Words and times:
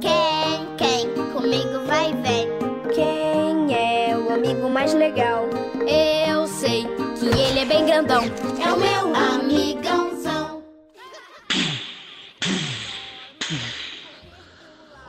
Quem, 0.00 0.76
quem 0.76 1.10
comigo 1.32 1.86
vai 1.86 2.12
ver? 2.22 2.48
Quem 2.94 3.74
é 3.74 4.16
o 4.16 4.32
amigo 4.32 4.68
mais 4.68 4.94
legal? 4.94 5.44
Eu 5.86 6.46
sei 6.46 6.86
que 7.18 7.26
ele 7.26 7.60
é 7.60 7.64
bem 7.64 7.86
grandão. 7.86 8.22
É 8.22 8.72
o 8.72 8.76
meu 8.78 9.14
amigãozão. 9.14 10.62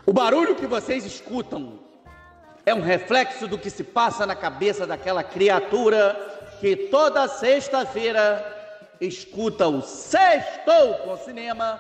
O 0.05 0.14
barulho 0.14 0.55
que 0.55 0.68
vocês 0.68 1.05
escutam 1.05 1.80
é 2.66 2.73
um 2.73 2.82
reflexo 2.82 3.48
do 3.48 3.57
que 3.57 3.70
se 3.70 3.84
passa 3.84 4.25
na 4.25 4.36
cabeça 4.36 4.88
daquela 4.88 5.23
criatura 5.23 6.16
que 6.59 6.75
toda 6.75 7.27
sexta-feira 7.27 8.55
escuta 9.00 9.68
o 9.68 9.82
Sextou 9.82 10.96
com 10.96 11.18
Cinema, 11.18 11.79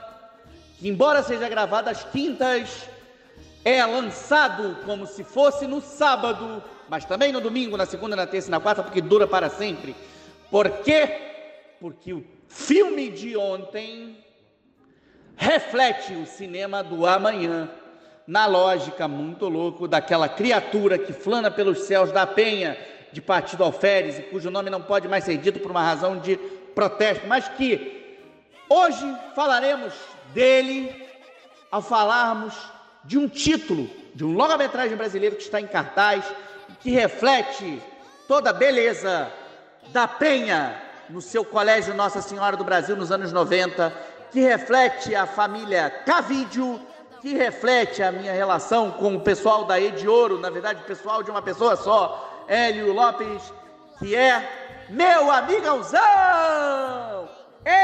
que 0.79 0.87
embora 0.87 1.23
seja 1.23 1.47
gravado 1.49 1.89
às 1.89 2.03
quintas, 2.03 2.87
é 3.63 3.83
lançado 3.85 4.77
como 4.85 5.07
se 5.07 5.23
fosse 5.23 5.65
no 5.65 5.81
sábado, 5.81 6.63
mas 6.87 7.05
também 7.05 7.31
no 7.31 7.41
domingo, 7.41 7.77
na 7.77 7.85
segunda, 7.85 8.15
na 8.15 8.27
terça 8.27 8.47
e 8.47 8.51
na 8.51 8.59
quarta, 8.59 8.83
porque 8.83 9.01
dura 9.01 9.25
para 9.25 9.49
sempre. 9.49 9.95
Por 10.51 10.69
quê? 10.69 11.21
Porque 11.79 12.13
o 12.13 12.23
filme 12.47 13.09
de 13.09 13.35
ontem 13.35 14.23
reflete 15.35 16.13
o 16.13 16.25
cinema 16.25 16.83
do 16.83 17.05
amanhã, 17.05 17.69
na 18.27 18.45
lógica 18.45 19.07
muito 19.07 19.47
louco 19.47 19.87
daquela 19.87 20.29
criatura 20.29 20.97
que 20.97 21.13
flana 21.13 21.51
pelos 21.51 21.79
céus 21.79 22.11
da 22.11 22.25
penha 22.25 22.77
de 23.11 23.21
partido 23.21 23.63
alferes 23.63 24.19
e 24.19 24.23
cujo 24.23 24.49
nome 24.49 24.69
não 24.69 24.81
pode 24.81 25.07
mais 25.07 25.23
ser 25.23 25.37
dito 25.37 25.59
por 25.59 25.71
uma 25.71 25.83
razão 25.83 26.19
de 26.19 26.37
protesto, 26.75 27.25
mas 27.25 27.47
que 27.47 28.19
hoje 28.69 29.17
falaremos 29.33 29.93
dele 30.33 31.07
ao 31.71 31.81
falarmos 31.81 32.53
de 33.03 33.17
um 33.17 33.27
título 33.27 33.89
de 34.13 34.23
um 34.23 34.33
longa-metragem 34.33 34.95
brasileiro 34.95 35.35
que 35.35 35.43
está 35.43 35.59
em 35.59 35.67
cartaz 35.67 36.23
que 36.81 36.91
reflete 36.91 37.81
toda 38.27 38.49
a 38.51 38.53
beleza 38.53 39.31
da 39.89 40.07
Penha 40.07 40.81
no 41.09 41.21
seu 41.21 41.45
colégio 41.45 41.93
Nossa 41.93 42.21
Senhora 42.21 42.57
do 42.57 42.63
Brasil 42.63 42.95
nos 42.95 43.11
anos 43.11 43.31
90, 43.31 43.93
que 44.31 44.39
reflete 44.39 45.15
a 45.15 45.25
família 45.25 45.89
Cavídio, 45.89 46.79
que 47.21 47.33
reflete 47.33 48.01
a 48.01 48.11
minha 48.11 48.33
relação 48.33 48.91
com 48.91 49.15
o 49.15 49.19
pessoal 49.19 49.65
da 49.65 49.79
Ed 49.79 50.07
Ouro, 50.07 50.39
na 50.39 50.49
verdade, 50.49 50.83
pessoal 50.83 51.23
de 51.23 51.31
uma 51.31 51.41
pessoa 51.41 51.75
só, 51.75 52.43
Hélio 52.47 52.93
Lopes, 52.93 53.41
que 53.99 54.15
é 54.15 54.64
meu 54.89 55.31
amigãozão! 55.31 55.99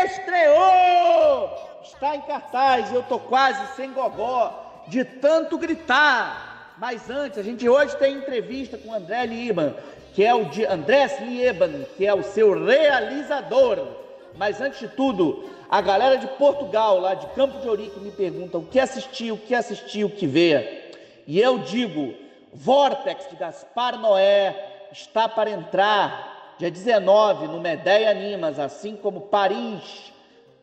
Estreou! 0.06 1.50
Está 1.84 2.16
em 2.16 2.22
cartaz, 2.22 2.94
eu 2.94 3.04
tô 3.04 3.20
quase 3.20 3.76
sem 3.76 3.92
gogó 3.92 4.84
de 4.88 5.04
tanto 5.04 5.58
gritar. 5.58 6.76
Mas 6.78 7.10
antes, 7.10 7.38
a 7.38 7.44
gente 7.44 7.68
hoje 7.68 7.96
tem 7.98 8.18
entrevista 8.18 8.78
com 8.78 8.94
André 8.94 9.26
Liban, 9.26 9.76
que 10.14 10.24
é 10.24 10.34
o 10.34 10.46
de 10.46 10.66
Andrés 10.66 11.20
Lieban, 11.20 11.84
que 11.96 12.06
é 12.06 12.14
o 12.14 12.24
seu 12.24 12.66
realizador. 12.66 13.88
Mas 14.36 14.62
antes 14.62 14.80
de 14.80 14.88
tudo, 14.88 15.50
a 15.70 15.82
galera 15.82 16.18
de 16.18 16.28
Portugal, 16.28 17.00
lá 17.00 17.14
de 17.14 17.28
Campo 17.28 17.60
de 17.60 17.68
Ourique, 17.68 18.00
me 18.00 18.12
pergunta 18.12 18.58
o 18.58 18.66
que 18.66 18.80
assistiu, 18.80 19.36
o 19.36 19.38
que 19.38 19.54
assistiu, 19.54 20.08
o 20.08 20.12
que 20.12 20.26
vê. 20.26 20.92
E 21.28 21.40
eu 21.40 21.60
digo, 21.60 22.14
Vortex 22.54 23.30
de 23.30 23.36
Gaspar 23.36 23.98
Noé 24.00 24.88
está 24.92 25.30
para 25.30 25.50
entrar 25.50 26.31
dia 26.62 26.70
19 26.70 27.48
no 27.48 27.60
Medeia 27.60 28.12
Animas, 28.12 28.60
assim 28.60 28.96
como 28.96 29.22
Paris 29.22 30.14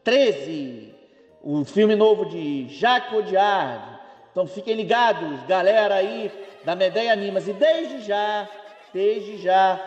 13, 0.04 0.94
o 1.42 1.64
filme 1.64 1.96
novo 1.96 2.24
de 2.27 2.68
Jacques 2.68 3.12
Audiard. 3.12 3.98
Então 4.30 4.46
fiquem 4.46 4.76
ligados, 4.76 5.42
galera 5.48 5.96
aí 5.96 6.30
da 6.64 6.76
Medeia 6.76 7.12
Animas. 7.12 7.48
E 7.48 7.53
desde 7.53 8.03
já, 8.03 8.48
desde 8.94 9.38
já, 9.38 9.81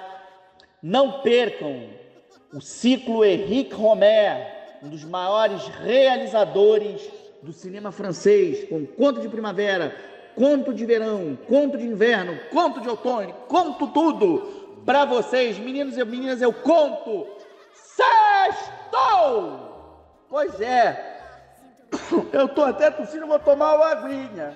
não 0.83 1.21
percam 1.21 1.85
o 2.53 2.59
ciclo 2.59 3.23
Henrique 3.23 3.73
Romer, 3.73 4.79
um 4.83 4.89
dos 4.89 5.05
maiores 5.05 5.65
realizadores 5.67 7.09
do 7.41 7.53
cinema 7.53 7.89
francês, 7.93 8.67
com 8.67 8.85
Conto 8.85 9.21
de 9.21 9.29
Primavera, 9.29 9.95
Conto 10.35 10.73
de 10.73 10.85
Verão, 10.85 11.37
Conto 11.47 11.77
de 11.77 11.85
Inverno, 11.85 12.37
Conto 12.51 12.81
de 12.81 12.89
Outono, 12.89 13.33
conto 13.47 13.87
tudo 13.87 14.60
para 14.85 15.05
vocês, 15.05 15.57
meninos 15.57 15.97
e 15.97 16.05
meninas, 16.05 16.41
eu 16.41 16.53
conto. 16.53 17.27
Sextou! 17.73 19.69
Pois 20.29 20.59
é, 20.61 21.19
eu 22.31 22.47
tô 22.47 22.63
até 22.63 22.89
tossindo, 22.89 23.27
vou 23.27 23.39
tomar 23.39 23.75
uma 23.75 23.87
aguinha. 23.87 24.55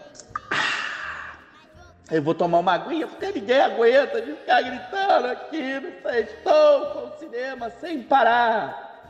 Eu 2.10 2.22
vou 2.22 2.36
tomar 2.36 2.60
uma 2.60 2.74
aguinha 2.74 3.08
porque 3.08 3.32
ninguém 3.32 3.60
aguenta 3.60 4.22
de 4.22 4.34
ficar 4.34 4.62
gritando 4.62 5.28
aqui 5.28 5.80
no 5.80 6.02
sextou 6.02 6.86
com 6.92 7.00
o 7.08 7.20
cinema 7.20 7.70
sem 7.82 8.04
parar. 8.04 9.10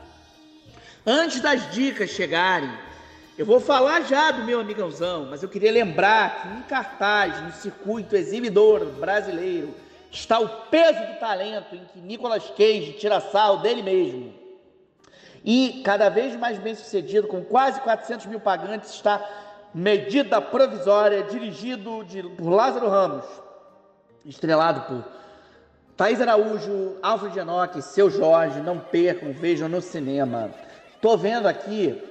Antes 1.06 1.40
das 1.40 1.70
dicas 1.70 2.10
chegarem, 2.10 2.72
eu 3.38 3.44
vou 3.44 3.60
falar 3.60 4.00
já 4.00 4.30
do 4.30 4.44
meu 4.44 4.58
amigãozão, 4.58 5.26
mas 5.30 5.42
eu 5.42 5.48
queria 5.48 5.70
lembrar 5.70 6.40
que 6.40 6.48
em 6.48 6.62
cartaz, 6.62 7.40
no 7.42 7.52
circuito 7.52 8.16
exibidor 8.16 8.86
brasileiro, 8.86 9.74
está 10.10 10.38
o 10.38 10.48
peso 10.70 11.00
do 11.06 11.18
talento 11.18 11.74
em 11.74 11.84
que 11.92 12.00
Nicolas 12.00 12.44
Cage 12.50 12.96
tira 12.98 13.20
sal 13.20 13.58
dele 13.58 13.82
mesmo. 13.82 14.34
E 15.44 15.80
cada 15.84 16.08
vez 16.08 16.34
mais 16.34 16.58
bem 16.58 16.74
sucedido, 16.74 17.28
com 17.28 17.44
quase 17.44 17.80
400 17.80 18.26
mil 18.26 18.40
pagantes, 18.40 18.90
está 18.90 19.24
Medida 19.72 20.40
Provisória, 20.40 21.22
dirigido 21.22 22.04
de, 22.04 22.22
por 22.22 22.48
Lázaro 22.48 22.88
Ramos, 22.88 23.24
estrelado 24.24 24.80
por 24.82 25.04
Thaís 25.96 26.20
Araújo, 26.20 26.96
Alfred 27.02 27.38
Enoch, 27.38 27.80
Seu 27.80 28.10
Jorge, 28.10 28.60
não 28.60 28.78
percam, 28.78 29.32
vejam 29.32 29.68
no 29.68 29.80
cinema. 29.80 30.50
Tô 31.00 31.16
vendo 31.16 31.46
aqui 31.46 32.02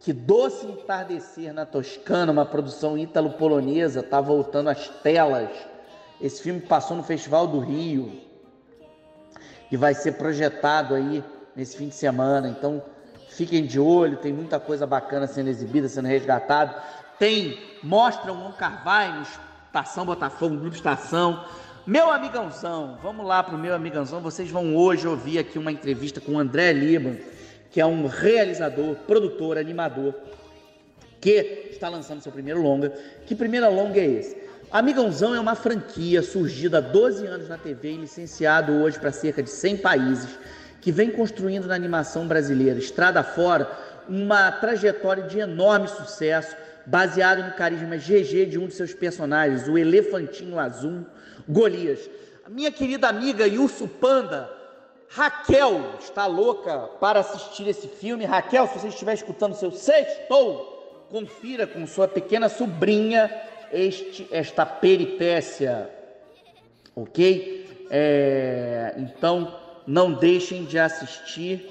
que 0.00 0.12
Doce 0.12 0.66
Entardecer 0.66 1.54
na 1.54 1.64
Toscana, 1.64 2.32
uma 2.32 2.44
produção 2.44 2.98
ítalo-polonesa, 2.98 4.00
está 4.00 4.20
voltando 4.20 4.68
às 4.68 4.88
telas. 4.88 5.48
Esse 6.20 6.42
filme 6.42 6.60
passou 6.60 6.96
no 6.96 7.02
Festival 7.02 7.46
do 7.46 7.58
Rio 7.58 8.20
e 9.70 9.76
vai 9.76 9.94
ser 9.94 10.12
projetado 10.12 10.94
aí 10.94 11.22
nesse 11.56 11.76
fim 11.76 11.88
de 11.88 11.94
semana. 11.94 12.48
Então, 12.48 12.82
fiquem 13.28 13.66
de 13.66 13.80
olho, 13.80 14.16
tem 14.16 14.32
muita 14.32 14.60
coisa 14.60 14.86
bacana 14.86 15.26
sendo 15.26 15.48
exibida, 15.48 15.88
sendo 15.88 16.06
resgatado. 16.06 16.74
Tem 17.18 17.58
Mostra 17.82 18.32
o 18.32 18.52
Carvalho, 18.52 19.22
Estação 19.66 20.06
Botafogo, 20.06 20.56
Grupo 20.56 20.76
Estação. 20.76 21.44
Meu 21.86 22.10
amigãozão, 22.10 22.98
vamos 23.02 23.26
lá 23.26 23.42
para 23.42 23.54
o 23.54 23.58
meu 23.58 23.74
amigãozão. 23.74 24.20
Vocês 24.20 24.50
vão 24.50 24.74
hoje 24.74 25.06
ouvir 25.06 25.38
aqui 25.38 25.58
uma 25.58 25.70
entrevista 25.70 26.20
com 26.20 26.32
o 26.32 26.38
André 26.38 26.72
Liban, 26.72 27.16
que 27.70 27.80
é 27.80 27.84
um 27.84 28.06
realizador, 28.06 28.94
produtor, 29.06 29.58
animador, 29.58 30.14
que 31.20 31.68
está 31.70 31.88
lançando 31.88 32.22
seu 32.22 32.32
primeiro 32.32 32.62
longa. 32.62 32.90
Que 33.26 33.34
primeiro 33.34 33.70
longa 33.74 34.00
é 34.00 34.06
esse? 34.06 34.43
Amigãozão 34.70 35.34
é 35.34 35.40
uma 35.40 35.54
franquia 35.54 36.22
surgida 36.22 36.78
há 36.78 36.80
12 36.80 37.26
anos 37.26 37.48
na 37.48 37.56
TV 37.56 37.92
e 37.92 37.96
licenciado 37.98 38.72
hoje 38.72 38.98
para 38.98 39.12
cerca 39.12 39.42
de 39.42 39.50
100 39.50 39.76
países, 39.78 40.38
que 40.80 40.90
vem 40.90 41.10
construindo 41.10 41.66
na 41.66 41.74
animação 41.74 42.26
brasileira, 42.26 42.78
estrada 42.78 43.22
fora, 43.22 43.70
uma 44.08 44.50
trajetória 44.52 45.22
de 45.24 45.38
enorme 45.38 45.88
sucesso, 45.88 46.56
baseado 46.86 47.42
no 47.42 47.52
carisma 47.54 47.96
GG 47.96 48.46
de 48.46 48.58
um 48.58 48.66
de 48.66 48.74
seus 48.74 48.92
personagens, 48.92 49.68
o 49.68 49.78
Elefantinho 49.78 50.58
Azul, 50.58 51.06
Golias. 51.48 52.10
A 52.44 52.50
minha 52.50 52.70
querida 52.70 53.08
amiga 53.08 53.46
Yussu 53.46 53.88
Panda, 53.88 54.50
Raquel, 55.08 55.94
está 56.00 56.26
louca 56.26 56.78
para 57.00 57.20
assistir 57.20 57.66
esse 57.68 57.88
filme. 57.88 58.24
Raquel, 58.24 58.66
se 58.66 58.78
você 58.78 58.88
estiver 58.88 59.14
escutando 59.14 59.54
seu 59.54 59.70
sextou, 59.70 61.06
confira 61.08 61.66
com 61.66 61.86
sua 61.86 62.08
pequena 62.08 62.48
sobrinha 62.48 63.30
este, 63.74 64.26
esta 64.30 64.64
peripécia, 64.64 65.90
ok? 66.94 67.86
É, 67.90 68.94
então, 68.98 69.54
não 69.86 70.12
deixem 70.12 70.64
de 70.64 70.78
assistir, 70.78 71.70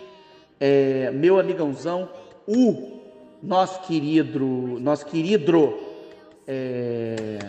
é, 0.59 1.09
meu 1.11 1.39
amigãozão, 1.39 2.09
o 2.47 2.99
nosso 3.41 3.81
querido, 3.81 4.39
nosso 4.79 5.05
querido 5.05 5.79
é, 6.47 7.39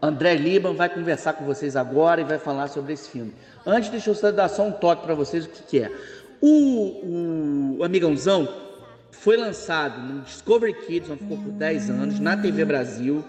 André 0.00 0.34
Liban 0.34 0.74
vai 0.74 0.88
conversar 0.88 1.32
com 1.34 1.44
vocês 1.44 1.74
agora 1.74 2.20
e 2.20 2.24
vai 2.24 2.38
falar 2.38 2.68
sobre 2.68 2.92
esse 2.92 3.08
filme. 3.08 3.32
Antes, 3.64 3.90
deixa 3.90 4.10
eu 4.10 4.32
dar 4.32 4.48
só 4.48 4.64
um 4.64 4.72
toque 4.72 5.04
para 5.04 5.14
vocês 5.14 5.46
o 5.46 5.48
que, 5.48 5.62
que 5.62 5.80
é. 5.80 5.92
O, 6.40 7.78
o, 7.78 7.84
Amigãozão 7.84 8.48
foi 9.20 9.36
lançado 9.36 10.00
no 10.00 10.22
Discovery 10.22 10.74
Kids, 10.86 11.10
onde 11.10 11.20
ficou 11.20 11.38
por 11.38 11.52
10 11.52 11.90
anos, 11.90 12.20
na 12.20 12.36
TV 12.36 12.64
Brasil 12.64 13.24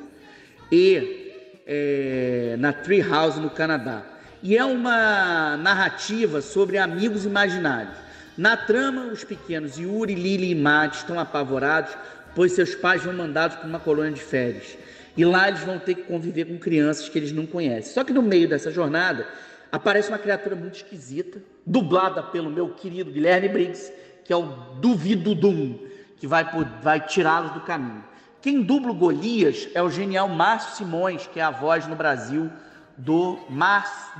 e 0.71 1.33
é, 1.65 2.55
na 2.59 2.71
Treehouse 2.73 3.39
no 3.39 3.49
Canadá. 3.49 4.03
E 4.41 4.55
é 4.57 4.63
uma 4.63 5.57
narrativa 5.57 6.41
sobre 6.41 6.77
amigos 6.77 7.25
imaginários. 7.25 7.95
Na 8.37 8.55
trama, 8.55 9.07
os 9.07 9.23
pequenos 9.23 9.77
Yuri, 9.77 10.13
Lili 10.13 10.51
e 10.51 10.55
Matt 10.55 10.95
estão 10.95 11.19
apavorados, 11.19 11.91
pois 12.35 12.51
seus 12.51 12.75
pais 12.75 13.03
vão 13.03 13.13
mandados 13.13 13.57
para 13.57 13.67
uma 13.67 13.79
colônia 13.79 14.11
de 14.11 14.21
férias. 14.21 14.77
E 15.17 15.25
lá 15.25 15.47
eles 15.47 15.61
vão 15.61 15.79
ter 15.79 15.95
que 15.95 16.03
conviver 16.03 16.45
com 16.45 16.59
crianças 16.59 17.09
que 17.09 17.17
eles 17.17 17.31
não 17.31 17.47
conhecem. 17.47 17.93
Só 17.93 18.03
que 18.03 18.13
no 18.13 18.21
meio 18.21 18.47
dessa 18.47 18.69
jornada, 18.69 19.27
aparece 19.71 20.09
uma 20.09 20.19
criatura 20.19 20.55
muito 20.55 20.75
esquisita, 20.75 21.41
dublada 21.65 22.21
pelo 22.21 22.51
meu 22.51 22.69
querido 22.69 23.11
Guilherme 23.11 23.49
Briggs, 23.49 23.91
que 24.27 24.33
é 24.33 24.35
o 24.35 24.43
Duvido 24.81 25.33
Dum, 25.33 25.79
que 26.17 26.27
vai, 26.27 26.45
vai 26.83 26.99
tirá-los 26.99 27.51
do 27.51 27.61
caminho. 27.61 28.03
Quem 28.41 28.61
dubla 28.61 28.93
Golias 28.93 29.69
é 29.73 29.81
o 29.81 29.89
genial 29.89 30.27
Márcio 30.27 30.75
Simões, 30.75 31.25
que 31.27 31.39
é 31.39 31.43
a 31.43 31.49
voz 31.49 31.87
no 31.87 31.95
Brasil 31.95 32.51
do 32.97 33.39
Márcio, 33.49 34.19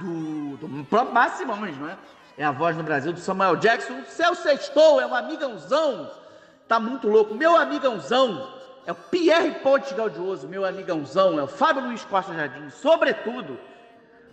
do, 0.58 0.68
do 0.68 0.84
próprio 0.86 1.14
Márcio 1.14 1.40
Simões, 1.40 1.78
não 1.78 1.90
é? 1.90 1.98
É 2.38 2.46
a 2.46 2.52
voz 2.52 2.78
no 2.78 2.84
Brasil 2.84 3.12
do 3.12 3.20
Samuel 3.20 3.58
Jackson. 3.58 4.00
O 4.00 4.06
seu 4.06 4.34
sextou, 4.34 5.02
é 5.02 5.06
um 5.06 5.14
amigãozão. 5.14 6.10
Tá 6.68 6.80
muito 6.80 7.08
louco. 7.10 7.36
Meu 7.36 7.58
amigãozão 7.58 8.54
é 8.86 8.94
o 8.94 8.96
Pierre 8.96 9.60
Ponte 9.60 9.94
Gaudioso, 9.94 10.48
meu 10.48 10.64
amigãozão, 10.64 11.38
é 11.38 11.44
o 11.44 11.48
Fábio 11.48 11.84
Luiz 11.84 12.06
Costa 12.06 12.34
Jardim. 12.34 12.70
Sobretudo, 12.70 13.60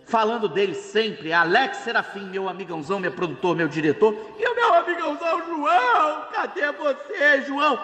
falando 0.05 0.47
dele 0.47 0.75
sempre, 0.75 1.33
Alex 1.33 1.77
Serafim, 1.77 2.25
meu 2.29 2.47
amigãozão, 2.47 2.99
meu 2.99 3.11
produtor, 3.11 3.55
meu 3.55 3.67
diretor. 3.67 4.15
E 4.37 4.47
o 4.47 4.55
meu 4.55 4.73
amigãozão 4.73 5.45
João, 5.47 6.21
cadê 6.31 6.71
você, 6.71 7.41
João? 7.41 7.79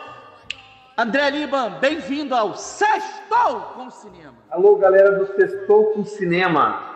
André 0.98 1.32
Liban, 1.32 1.80
bem-vindo 1.82 2.36
ao 2.36 2.56
Sextou 2.56 3.62
com 3.76 3.90
Cinema. 3.90 4.36
Alô, 4.52 4.76
galera 4.76 5.12
do 5.18 5.36
Sextou 5.36 5.86
com 5.94 6.06
Cinema. 6.06 6.92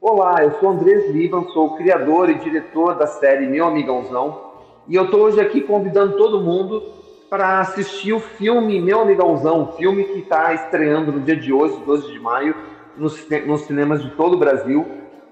Olá, 0.00 0.42
eu 0.42 0.58
sou 0.58 0.70
Andrés 0.70 1.10
Liban, 1.10 1.44
sou 1.52 1.76
criador 1.76 2.28
e 2.28 2.34
diretor 2.34 2.96
da 2.96 3.06
série 3.06 3.46
Meu 3.46 3.66
Amigãozão. 3.66 4.52
E 4.88 4.96
eu 4.96 5.04
estou 5.04 5.20
hoje 5.20 5.40
aqui 5.40 5.60
convidando 5.60 6.16
todo 6.16 6.40
mundo 6.40 6.82
para 7.30 7.60
assistir 7.60 8.12
o 8.12 8.20
filme 8.20 8.80
Meu 8.80 9.00
Amigãozão, 9.00 9.72
filme 9.76 10.04
que 10.04 10.18
está 10.18 10.52
estreando 10.52 11.12
no 11.12 11.20
dia 11.20 11.36
de 11.36 11.52
hoje, 11.52 11.76
12 11.86 12.12
de 12.12 12.18
maio, 12.18 12.54
nos, 12.96 13.26
nos 13.46 13.62
cinemas 13.62 14.02
de 14.02 14.10
todo 14.10 14.34
o 14.34 14.38
Brasil. 14.38 14.86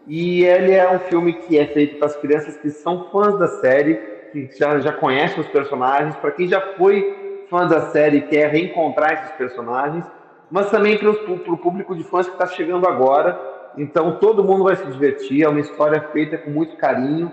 E 0.07 0.45
ele 0.45 0.73
é 0.73 0.91
um 0.91 0.99
filme 0.99 1.33
que 1.33 1.59
é 1.59 1.67
feito 1.67 1.97
para 1.97 2.07
as 2.07 2.17
crianças 2.17 2.57
que 2.57 2.71
são 2.71 3.09
fãs 3.11 3.39
da 3.39 3.47
série, 3.47 3.95
que 4.33 4.49
já, 4.59 4.79
já 4.81 4.93
conhecem 4.93 5.41
os 5.41 5.47
personagens, 5.49 6.17
para 6.17 6.33
quem 6.33 6.49
já 6.49 6.61
foi 6.77 7.45
fã 7.49 7.67
da 7.67 7.91
série 7.91 8.19
e 8.19 8.23
quer 8.23 8.51
reencontrar 8.51 9.13
esses 9.13 9.33
personagens, 9.33 10.05
mas 10.51 10.71
também 10.71 10.99
para 10.99 11.11
o 11.11 11.57
público 11.59 11.95
de 11.95 12.03
fãs 12.03 12.27
que 12.27 12.33
está 12.33 12.47
chegando 12.47 12.89
agora. 12.89 13.39
Então 13.77 14.17
todo 14.17 14.43
mundo 14.43 14.65
vai 14.65 14.77
se 14.77 14.87
divertir, 14.87 15.45
é 15.45 15.49
uma 15.49 15.61
história 15.61 16.01
feita 16.13 16.37
com 16.37 16.51
muito 16.51 16.77
carinho, 16.77 17.31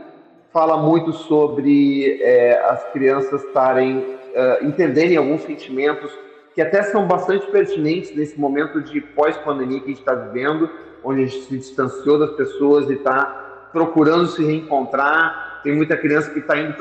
fala 0.53 0.77
muito 0.77 1.11
sobre 1.13 2.21
é, 2.21 2.59
as 2.69 2.83
crianças 2.91 3.43
estarem 3.43 3.97
uh, 3.97 4.65
entenderem 4.65 5.17
alguns 5.17 5.41
sentimentos 5.41 6.11
que 6.59 6.63
até 6.63 6.83
são 6.83 7.07
bastante 7.07 7.47
pertinentes 7.47 8.13
nesse 8.13 8.37
momento 8.37 8.81
de 8.81 8.99
pós-pandemia 8.99 9.79
que 9.79 9.85
a 9.85 9.87
gente 9.87 9.99
está 9.99 10.13
vivendo, 10.13 10.69
onde 11.01 11.23
a 11.23 11.25
gente 11.25 11.45
se 11.45 11.57
distanciou 11.57 12.19
das 12.19 12.31
pessoas 12.31 12.89
e 12.89 12.95
está 12.95 13.69
procurando 13.71 14.27
se 14.27 14.43
reencontrar. 14.43 15.61
Tem 15.63 15.73
muita 15.73 15.95
criança 15.95 16.29
que 16.31 16.39
está 16.39 16.59
indo, 16.59 16.75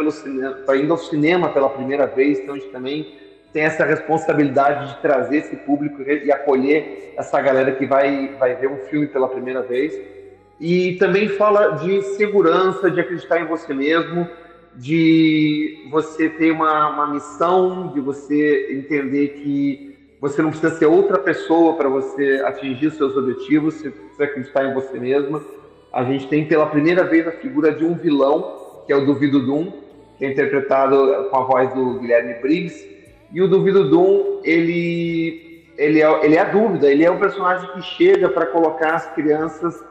tá 0.66 0.76
indo 0.76 0.92
ao 0.92 0.98
cinema 0.98 1.50
pela 1.50 1.70
primeira 1.70 2.08
vez, 2.08 2.40
então 2.40 2.56
a 2.56 2.58
gente 2.58 2.72
também 2.72 3.20
tem 3.52 3.62
essa 3.62 3.84
responsabilidade 3.84 4.94
de 4.94 5.00
trazer 5.00 5.36
esse 5.36 5.54
público 5.58 6.02
e 6.02 6.32
acolher 6.32 7.14
essa 7.16 7.40
galera 7.40 7.70
que 7.70 7.86
vai, 7.86 8.34
vai 8.36 8.56
ver 8.56 8.68
um 8.68 8.78
filme 8.78 9.06
pela 9.06 9.28
primeira 9.28 9.62
vez. 9.62 9.94
E 10.58 10.94
também 10.94 11.28
fala 11.28 11.76
de 11.76 12.02
segurança, 12.16 12.90
de 12.90 12.98
acreditar 12.98 13.38
em 13.40 13.46
você 13.46 13.72
mesmo, 13.72 14.28
de 14.76 15.86
você 15.90 16.28
ter 16.28 16.50
uma, 16.52 16.88
uma 16.90 17.06
missão, 17.08 17.88
de 17.92 18.00
você 18.00 18.72
entender 18.72 19.28
que 19.42 19.88
você 20.20 20.42
não 20.42 20.50
precisa 20.50 20.74
ser 20.76 20.86
outra 20.86 21.18
pessoa 21.18 21.74
para 21.74 21.88
você 21.88 22.42
atingir 22.44 22.90
seus 22.90 23.16
objetivos, 23.16 23.74
você 23.74 23.90
precisa 23.90 24.24
acreditar 24.24 24.64
em 24.64 24.74
você 24.74 24.98
mesma. 24.98 25.42
A 25.92 26.04
gente 26.04 26.26
tem 26.26 26.44
pela 26.46 26.66
primeira 26.66 27.04
vez 27.04 27.26
a 27.26 27.32
figura 27.32 27.72
de 27.72 27.84
um 27.84 27.94
vilão, 27.94 28.82
que 28.86 28.92
é 28.92 28.96
o 28.96 29.06
Duvido 29.06 29.40
Doom, 29.40 29.72
que 30.18 30.24
é 30.24 30.32
interpretado 30.32 31.28
com 31.30 31.36
a 31.36 31.44
voz 31.44 31.72
do 31.72 32.00
Guilherme 32.00 32.34
Briggs. 32.34 32.86
E 33.32 33.40
o 33.40 33.48
Duvido 33.48 33.88
Doom, 33.88 34.40
ele, 34.42 35.64
ele, 35.76 36.02
é, 36.02 36.24
ele 36.24 36.34
é 36.34 36.40
a 36.40 36.44
dúvida, 36.44 36.90
ele 36.90 37.04
é 37.04 37.10
um 37.10 37.18
personagem 37.18 37.70
que 37.72 37.82
chega 37.82 38.28
para 38.28 38.46
colocar 38.46 38.94
as 38.94 39.14
crianças 39.14 39.82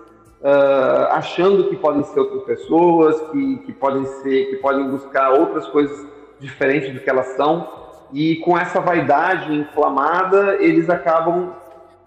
uh, 0.42 1.12
achando 1.12 1.70
que 1.70 1.76
podem 1.76 2.04
ser 2.04 2.20
outras 2.20 2.44
pessoas, 2.44 3.20
que, 3.32 3.58
que 3.66 3.74
podem 3.74 4.06
ser, 4.06 4.50
que 4.50 4.56
podem 4.58 4.90
buscar 4.90 5.32
outras 5.32 5.68
coisas 5.68 6.06
diferentes 6.40 6.94
do 6.94 7.00
que 7.00 7.10
elas 7.10 7.28
são. 7.36 7.68
E 8.14 8.38
com 8.38 8.58
essa 8.58 8.80
vaidade 8.80 9.54
inflamada, 9.54 10.58
eles 10.62 10.90
acabam 10.90 11.54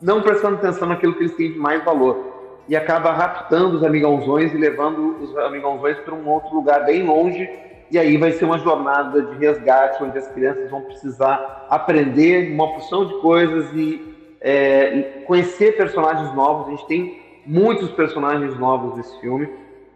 não 0.01 0.23
prestando 0.23 0.57
atenção 0.57 0.89
naquilo 0.89 1.15
que 1.15 1.25
eles 1.25 1.37
têm 1.37 1.53
de 1.53 1.59
mais 1.59 1.85
valor. 1.85 2.31
E 2.69 2.77
acaba 2.77 3.13
raptando 3.13 3.77
os 3.77 3.85
amigãozões 3.85 4.53
e 4.55 4.57
levando 4.57 5.17
os 5.21 5.37
amigãozões 5.39 5.99
para 5.99 6.15
um 6.15 6.27
outro 6.29 6.55
lugar 6.55 6.85
bem 6.85 7.05
longe. 7.05 7.49
E 7.91 7.99
aí 7.99 8.17
vai 8.17 8.31
ser 8.33 8.45
uma 8.45 8.59
jornada 8.59 9.21
de 9.21 9.37
resgate, 9.39 10.03
onde 10.03 10.17
as 10.17 10.29
crianças 10.29 10.71
vão 10.71 10.83
precisar 10.83 11.67
aprender 11.69 12.53
uma 12.53 12.73
porção 12.73 13.05
de 13.05 13.15
coisas 13.21 13.71
e 13.75 14.15
é, 14.41 15.23
conhecer 15.27 15.77
personagens 15.77 16.33
novos. 16.35 16.69
A 16.69 16.71
gente 16.71 16.87
tem 16.87 17.20
muitos 17.47 17.91
personagens 17.91 18.59
novos 18.59 18.95
desse 18.97 19.21
filme. 19.21 19.49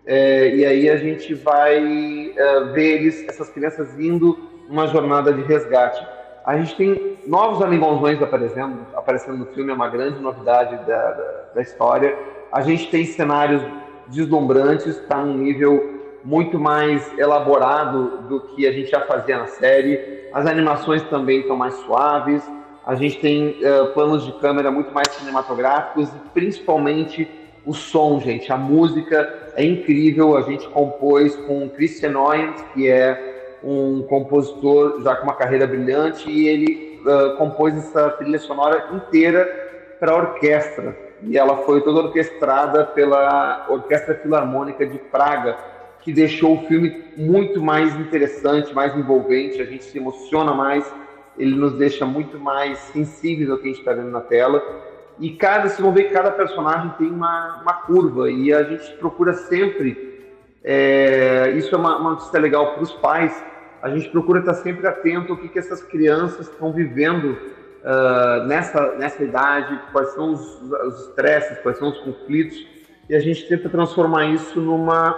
É, 0.06 0.54
e 0.54 0.66
aí 0.66 0.90
a 0.90 0.96
gente 0.96 1.34
vai 1.34 2.32
é, 2.36 2.64
ver 2.72 3.00
eles, 3.00 3.26
essas 3.28 3.48
crianças 3.48 3.98
indo 3.98 4.38
numa 4.68 4.86
jornada 4.86 5.32
de 5.32 5.42
resgate. 5.42 6.06
A 6.44 6.56
gente 6.58 6.76
tem 6.76 7.18
novos 7.26 7.62
amigãozões 7.62 8.20
aparecendo, 8.20 8.80
aparecendo 8.94 9.38
no 9.38 9.46
filme, 9.46 9.70
é 9.70 9.74
uma 9.74 9.88
grande 9.88 10.20
novidade 10.20 10.76
da, 10.86 11.10
da, 11.10 11.44
da 11.54 11.62
história. 11.62 12.14
A 12.52 12.60
gente 12.60 12.90
tem 12.90 13.04
cenários 13.06 13.62
deslumbrantes, 14.08 14.86
está 14.86 15.24
num 15.24 15.38
nível 15.38 15.94
muito 16.22 16.58
mais 16.58 17.16
elaborado 17.18 18.22
do 18.28 18.40
que 18.40 18.66
a 18.66 18.72
gente 18.72 18.90
já 18.90 19.00
fazia 19.02 19.38
na 19.38 19.46
série. 19.46 20.28
As 20.32 20.46
animações 20.46 21.02
também 21.04 21.40
estão 21.40 21.56
mais 21.56 21.74
suaves. 21.76 22.42
A 22.86 22.94
gente 22.94 23.18
tem 23.18 23.60
uh, 23.64 23.92
planos 23.94 24.24
de 24.26 24.32
câmera 24.32 24.70
muito 24.70 24.92
mais 24.92 25.08
cinematográficos 25.08 26.08
e 26.08 26.28
principalmente 26.34 27.28
o 27.64 27.72
som, 27.72 28.20
gente. 28.20 28.52
A 28.52 28.58
música 28.58 29.52
é 29.56 29.64
incrível. 29.64 30.36
A 30.36 30.42
gente 30.42 30.68
compôs 30.68 31.34
com 31.34 31.68
Christian 31.70 32.18
Oyens, 32.18 32.62
que 32.74 32.88
é 32.88 33.58
um 33.62 34.02
compositor 34.02 35.02
já 35.02 35.16
com 35.16 35.24
uma 35.24 35.34
carreira 35.34 35.66
brilhante, 35.66 36.30
e 36.30 36.46
ele 36.46 37.00
uh, 37.06 37.36
compôs 37.38 37.74
essa 37.74 38.10
trilha 38.10 38.38
sonora 38.38 38.90
inteira 38.92 39.46
para 39.98 40.14
orquestra. 40.14 40.94
E 41.22 41.38
ela 41.38 41.56
foi 41.58 41.80
toda 41.80 42.00
orquestrada 42.00 42.84
pela 42.84 43.66
Orquestra 43.70 44.14
Filarmônica 44.16 44.86
de 44.86 44.98
Praga, 44.98 45.56
que 46.02 46.12
deixou 46.12 46.56
o 46.56 46.66
filme 46.66 47.04
muito 47.16 47.62
mais 47.62 47.98
interessante, 47.98 48.74
mais 48.74 48.94
envolvente. 48.94 49.62
A 49.62 49.64
gente 49.64 49.84
se 49.84 49.96
emociona 49.96 50.52
mais, 50.52 50.84
ele 51.36 51.54
nos 51.54 51.74
deixa 51.74 52.06
muito 52.06 52.38
mais 52.38 52.78
sensíveis 52.78 53.50
ao 53.50 53.58
que 53.58 53.64
a 53.64 53.66
gente 53.68 53.78
está 53.78 53.92
vendo 53.92 54.10
na 54.10 54.20
tela. 54.20 54.62
E 55.18 55.30
cada, 55.30 55.68
vocês 55.68 55.80
vão 55.80 55.92
ver 55.92 56.04
que 56.04 56.12
cada 56.12 56.30
personagem 56.30 56.90
tem 56.98 57.08
uma, 57.08 57.60
uma 57.62 57.74
curva 57.74 58.30
e 58.30 58.52
a 58.52 58.62
gente 58.64 58.90
procura 58.98 59.32
sempre, 59.32 60.32
é, 60.62 61.52
isso 61.56 61.74
é 61.74 61.78
uma, 61.78 61.96
uma 61.98 62.10
notícia 62.10 62.40
legal 62.40 62.74
para 62.74 62.82
os 62.82 62.92
pais, 62.92 63.44
a 63.80 63.90
gente 63.90 64.08
procura 64.08 64.40
estar 64.40 64.54
sempre 64.54 64.86
atento 64.86 65.32
ao 65.32 65.38
que, 65.38 65.48
que 65.48 65.58
essas 65.58 65.82
crianças 65.82 66.48
estão 66.48 66.72
vivendo 66.72 67.36
uh, 67.84 68.46
nessa, 68.46 68.94
nessa 68.96 69.22
idade, 69.22 69.78
quais 69.92 70.08
são 70.14 70.32
os 70.32 71.00
estresses, 71.08 71.58
quais 71.58 71.78
são 71.78 71.90
os 71.90 71.98
conflitos, 71.98 72.66
e 73.08 73.14
a 73.14 73.20
gente 73.20 73.46
tenta 73.46 73.68
transformar 73.68 74.24
isso 74.26 74.58
numa, 74.58 75.10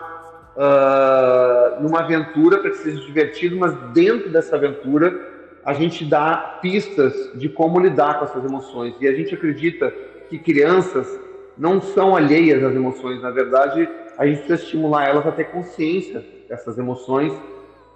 uh, 0.56 1.80
numa 1.80 2.00
aventura 2.00 2.58
para 2.58 2.70
que 2.70 2.78
seja 2.78 3.00
divertido, 3.06 3.56
mas 3.56 3.72
dentro 3.92 4.28
dessa 4.30 4.56
aventura 4.56 5.35
a 5.66 5.72
gente 5.72 6.04
dá 6.04 6.58
pistas 6.62 7.32
de 7.34 7.48
como 7.48 7.80
lidar 7.80 8.20
com 8.20 8.24
essas 8.24 8.44
emoções. 8.44 8.94
E 9.00 9.08
a 9.08 9.12
gente 9.12 9.34
acredita 9.34 9.92
que 10.30 10.38
crianças 10.38 11.18
não 11.58 11.80
são 11.80 12.14
alheias 12.14 12.62
às 12.62 12.72
emoções. 12.72 13.20
Na 13.20 13.30
verdade, 13.30 13.88
a 14.16 14.24
gente 14.24 14.38
precisa 14.38 14.62
estimular 14.62 15.08
elas 15.08 15.26
a 15.26 15.32
ter 15.32 15.50
consciência 15.50 16.24
dessas 16.48 16.78
emoções 16.78 17.32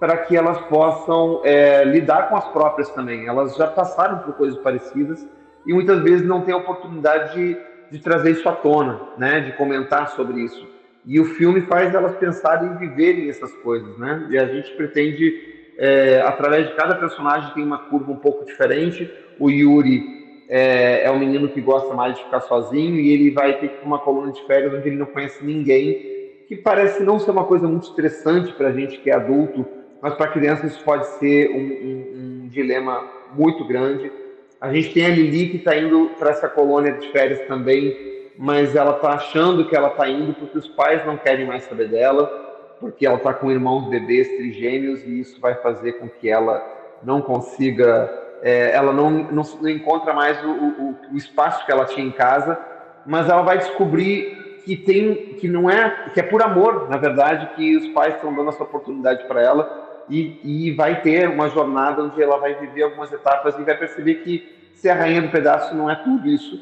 para 0.00 0.17
que 0.17 0.37
elas 0.37 0.61
possam 0.62 1.43
é, 1.45 1.85
lidar 1.85 2.29
com 2.29 2.35
as 2.35 2.49
próprias 2.49 2.91
também. 2.91 3.29
Elas 3.29 3.55
já 3.55 3.69
passaram 3.69 4.19
por 4.19 4.35
coisas 4.35 4.59
parecidas 4.59 5.25
e 5.65 5.73
muitas 5.73 6.03
vezes 6.03 6.27
não 6.27 6.41
têm 6.41 6.55
a 6.55 6.57
oportunidade 6.57 7.35
de, 7.35 7.57
de 7.93 7.99
trazer 8.00 8.33
isso 8.33 8.49
à 8.49 8.53
tona, 8.53 9.00
né? 9.17 9.39
de 9.39 9.53
comentar 9.53 10.09
sobre 10.09 10.41
isso. 10.41 10.67
E 11.07 11.21
o 11.21 11.25
filme 11.25 11.61
faz 11.61 11.95
elas 11.95 12.17
pensarem 12.17 12.73
e 12.73 12.79
viverem 12.79 13.31
essas 13.31 13.53
coisas. 13.59 13.97
Né? 13.97 14.27
E 14.31 14.39
a 14.39 14.47
gente 14.47 14.73
pretende 14.73 15.60
é, 15.81 16.21
através 16.21 16.69
de 16.69 16.75
cada 16.75 16.95
personagem 16.95 17.55
tem 17.55 17.65
uma 17.65 17.79
curva 17.79 18.13
um 18.13 18.17
pouco 18.17 18.45
diferente. 18.45 19.11
O 19.39 19.49
Yuri 19.51 20.45
é, 20.47 21.05
é 21.05 21.11
um 21.11 21.19
menino 21.19 21.49
que 21.49 21.59
gosta 21.63 21.95
mais 21.95 22.17
de 22.17 22.23
ficar 22.23 22.43
sozinho 22.43 22.97
e 22.97 23.11
ele 23.11 23.31
vai 23.31 23.59
ter 23.59 23.81
uma 23.83 23.99
coluna 23.99 24.31
de 24.31 24.45
férias 24.47 24.75
onde 24.75 24.87
ele 24.87 24.99
não 24.99 25.07
conhece 25.07 25.43
ninguém, 25.43 26.45
que 26.47 26.55
parece 26.55 27.03
não 27.03 27.19
ser 27.19 27.31
uma 27.31 27.45
coisa 27.45 27.67
muito 27.67 27.85
estressante 27.85 28.53
para 28.53 28.69
a 28.69 28.73
gente 28.73 28.99
que 28.99 29.11
é 29.11 29.15
adulto, 29.15 29.65
mas 30.03 30.13
para 30.15 30.29
crianças 30.29 30.73
isso 30.73 30.85
pode 30.85 31.07
ser 31.19 31.51
um, 31.51 31.57
um, 31.57 32.45
um, 32.45 32.49
dilema 32.49 33.03
muito 33.35 33.65
grande. 33.65 34.13
A 34.61 34.71
gente 34.71 34.93
tem 34.93 35.07
a 35.07 35.09
Lili 35.09 35.49
que 35.49 35.57
está 35.57 35.75
indo 35.75 36.11
para 36.19 36.31
essa 36.31 36.49
colônia 36.49 36.93
de 36.93 37.09
férias 37.09 37.41
também, 37.47 37.97
mas 38.37 38.77
ela 38.77 38.97
está 38.97 39.13
achando 39.13 39.67
que 39.67 39.75
ela 39.75 39.89
está 39.89 40.07
indo 40.07 40.35
porque 40.35 40.59
os 40.59 40.69
pais 40.69 41.07
não 41.07 41.17
querem 41.17 41.47
mais 41.47 41.65
saber 41.65 41.89
dela, 41.89 42.39
porque 42.81 43.07
ela 43.07 43.17
está 43.17 43.35
com 43.35 43.51
irmãos 43.51 43.89
bebês 43.89 44.27
trigêmeos 44.29 45.05
e 45.05 45.21
isso 45.21 45.39
vai 45.41 45.55
fazer 45.57 45.93
com 45.95 46.09
que 46.09 46.29
ela 46.29 46.67
não 47.03 47.21
consiga, 47.21 48.11
é, 48.43 48.75
ela 48.75 48.93
não, 48.93 49.11
não, 49.11 49.43
não, 49.61 49.69
encontra 49.69 50.15
mais 50.15 50.43
o, 50.43 50.51
o, 50.51 50.97
o 51.13 51.17
espaço 51.17 51.65
que 51.67 51.71
ela 51.71 51.85
tinha 51.85 52.07
em 52.07 52.11
casa, 52.11 52.59
mas 53.07 53.29
ela 53.29 53.43
vai 53.43 53.59
descobrir 53.59 54.61
que 54.65 54.77
tem 54.77 55.35
que 55.35 55.49
não 55.49 55.71
é 55.71 56.11
que 56.13 56.21
é 56.21 56.23
por 56.23 56.43
amor 56.43 56.89
na 56.89 56.99
verdade 56.99 57.55
que 57.57 57.77
os 57.77 57.89
pais 57.89 58.15
estão 58.15 58.35
dando 58.35 58.51
essa 58.51 58.63
oportunidade 58.63 59.25
para 59.27 59.41
ela 59.41 60.05
e, 60.09 60.39
e 60.45 60.73
vai 60.73 61.01
ter 61.01 61.29
uma 61.29 61.49
jornada 61.49 62.03
onde 62.03 62.23
ela 62.23 62.37
vai 62.37 62.55
viver 62.55 62.83
algumas 62.83 63.11
etapas 63.13 63.59
e 63.59 63.63
vai 63.63 63.77
perceber 63.77 64.17
que 64.17 64.71
ser 64.75 64.91
a 64.91 64.95
rainha 64.95 65.23
do 65.23 65.29
pedaço 65.29 65.75
não 65.75 65.91
é 65.91 65.95
tudo 65.95 66.29
isso. 66.29 66.59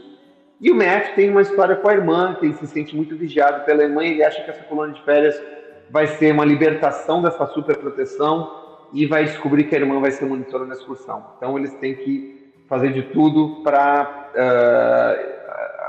E 0.60 0.70
o 0.70 0.74
Matt 0.74 1.14
tem 1.14 1.30
uma 1.30 1.42
história 1.42 1.76
com 1.76 1.88
a 1.88 1.92
irmã 1.92 2.36
que 2.38 2.46
ele 2.46 2.54
se 2.54 2.66
sente 2.66 2.94
muito 2.94 3.16
vigiado 3.16 3.64
pela 3.64 3.82
irmã 3.82 4.04
e 4.04 4.12
ele 4.12 4.24
acha 4.24 4.42
que 4.42 4.50
essa 4.50 4.64
colônia 4.64 4.94
de 4.94 5.02
férias 5.02 5.40
vai 5.90 6.06
ser 6.06 6.32
uma 6.32 6.44
libertação 6.44 7.22
dessa 7.22 7.46
super 7.46 7.76
proteção 7.76 8.50
e 8.92 9.06
vai 9.06 9.24
descobrir 9.24 9.64
que 9.64 9.74
a 9.74 9.78
irmã 9.78 10.00
vai 10.00 10.10
ser 10.10 10.24
monitora 10.26 10.64
na 10.64 10.74
excursão 10.74 11.24
então 11.36 11.58
eles 11.58 11.72
têm 11.74 11.94
que 11.94 12.38
fazer 12.68 12.92
de 12.92 13.02
tudo 13.04 13.62
para 13.62 14.30
uh, 14.34 15.38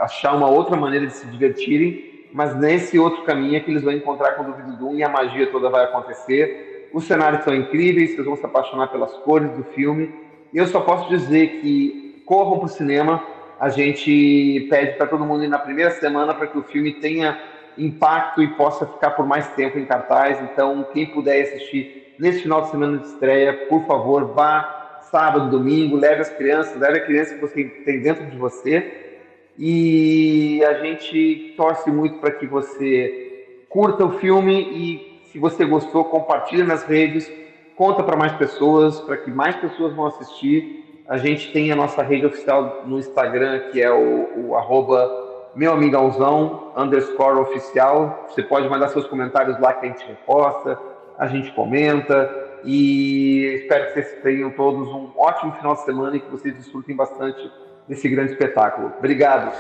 achar 0.04 0.34
uma 0.34 0.50
outra 0.50 0.76
maneira 0.78 1.06
de 1.06 1.14
se 1.14 1.28
divertirem, 1.28 2.28
mas 2.34 2.56
nesse 2.56 2.98
outro 2.98 3.24
caminho 3.24 3.58
é 3.58 3.60
que 3.60 3.70
eles 3.70 3.84
vão 3.84 3.94
encontrar 3.94 4.34
com 4.34 4.44
o 4.44 4.46
Duvido 4.46 4.78
Doom 4.78 4.96
e 4.96 5.04
a 5.04 5.10
magia 5.10 5.48
toda 5.52 5.70
vai 5.70 5.84
acontecer. 5.84 6.90
Os 6.94 7.04
cenários 7.04 7.44
são 7.44 7.54
incríveis, 7.54 8.16
vocês 8.16 8.26
vão 8.26 8.36
se 8.36 8.46
apaixonar 8.46 8.88
pelas 8.88 9.14
cores 9.18 9.52
do 9.52 9.64
filme. 9.64 10.12
Eu 10.54 10.66
só 10.68 10.80
posso 10.80 11.10
dizer 11.10 11.60
que 11.60 12.24
corram 12.26 12.58
para 12.58 12.66
o 12.66 12.70
cinema. 12.70 13.24
A 13.60 13.70
gente 13.70 14.68
pede 14.70 14.94
para 14.94 15.06
todo 15.06 15.26
mundo 15.26 15.44
ir 15.44 15.50
na 15.50 15.60
primeira 15.60 15.92
semana 15.92 16.34
para 16.34 16.48
que 16.48 16.58
o 16.58 16.64
filme 16.64 16.94
tenha 16.94 17.38
impacto 17.80 18.44
e 18.44 18.48
possa 18.56 18.86
ficar 18.86 19.12
por 19.12 19.26
mais 19.26 19.48
tempo 19.56 19.80
em 19.80 19.86
cartaz. 19.86 20.40
Então, 20.42 20.86
quem 20.94 21.06
puder 21.08 21.42
assistir 21.42 22.16
nesse 22.20 22.42
final 22.42 22.62
de 22.62 22.72
semana 22.72 22.98
de 22.98 23.08
estreia, 23.08 23.54
por 23.68 23.86
favor, 23.86 24.34
vá 24.34 25.00
sábado, 25.10 25.50
domingo, 25.50 25.96
leve 25.96 26.22
as 26.22 26.30
crianças, 26.30 26.80
leve 26.80 27.00
a 27.00 27.06
criança 27.06 27.36
que 27.36 27.42
você 27.42 27.64
tem 27.64 28.02
dentro 28.02 28.26
de 28.26 28.38
você 28.38 29.10
e 29.58 30.64
a 30.64 30.76
gente 30.76 31.54
torce 31.58 31.92
muito 31.92 32.20
para 32.20 32.32
que 32.32 32.46
você 32.46 33.66
curta 33.68 34.06
o 34.06 34.12
filme 34.20 34.54
e 34.54 35.22
se 35.26 35.38
você 35.38 35.66
gostou, 35.66 36.06
compartilhe 36.06 36.64
nas 36.64 36.84
redes, 36.84 37.30
conta 37.76 38.04
para 38.04 38.16
mais 38.16 38.34
pessoas, 38.34 39.00
para 39.02 39.18
que 39.18 39.30
mais 39.30 39.56
pessoas 39.58 39.94
vão 39.94 40.08
assistir. 40.08 41.04
A 41.08 41.18
gente 41.18 41.52
tem 41.52 41.72
a 41.72 41.76
nossa 41.76 42.02
rede 42.02 42.26
oficial 42.26 42.84
no 42.86 43.00
Instagram, 43.00 43.70
que 43.72 43.82
é 43.82 43.92
o, 43.92 44.48
o 44.48 44.56
arroba 44.56 45.29
meu 45.56 45.74
amigãozão, 45.74 46.72
underscore 46.78 47.40
oficial. 47.40 48.28
Você 48.30 48.44
pode 48.44 48.70
mandar 48.70 48.90
seus 48.90 49.08
comentários 49.08 49.60
lá 49.60 49.74
que 49.74 49.86
a 49.86 49.90
gente 49.90 50.06
reposta, 50.06 50.80
a 51.18 51.28
gente 51.28 51.52
comenta. 51.54 52.48
E 52.64 53.62
espero 53.62 53.88
que 53.88 53.94
vocês 53.94 54.22
tenham 54.22 54.52
todos 54.52 54.88
um 54.90 55.12
ótimo 55.18 55.54
final 55.54 55.76
de 55.76 55.86
semana 55.86 56.18
e 56.18 56.20
que 56.20 56.30
vocês 56.30 56.54
desfrutem 56.54 56.96
bastante 56.96 57.50
desse 57.88 58.08
grande 58.10 58.34
espetáculo. 58.34 58.94
Obrigado. 58.98 59.54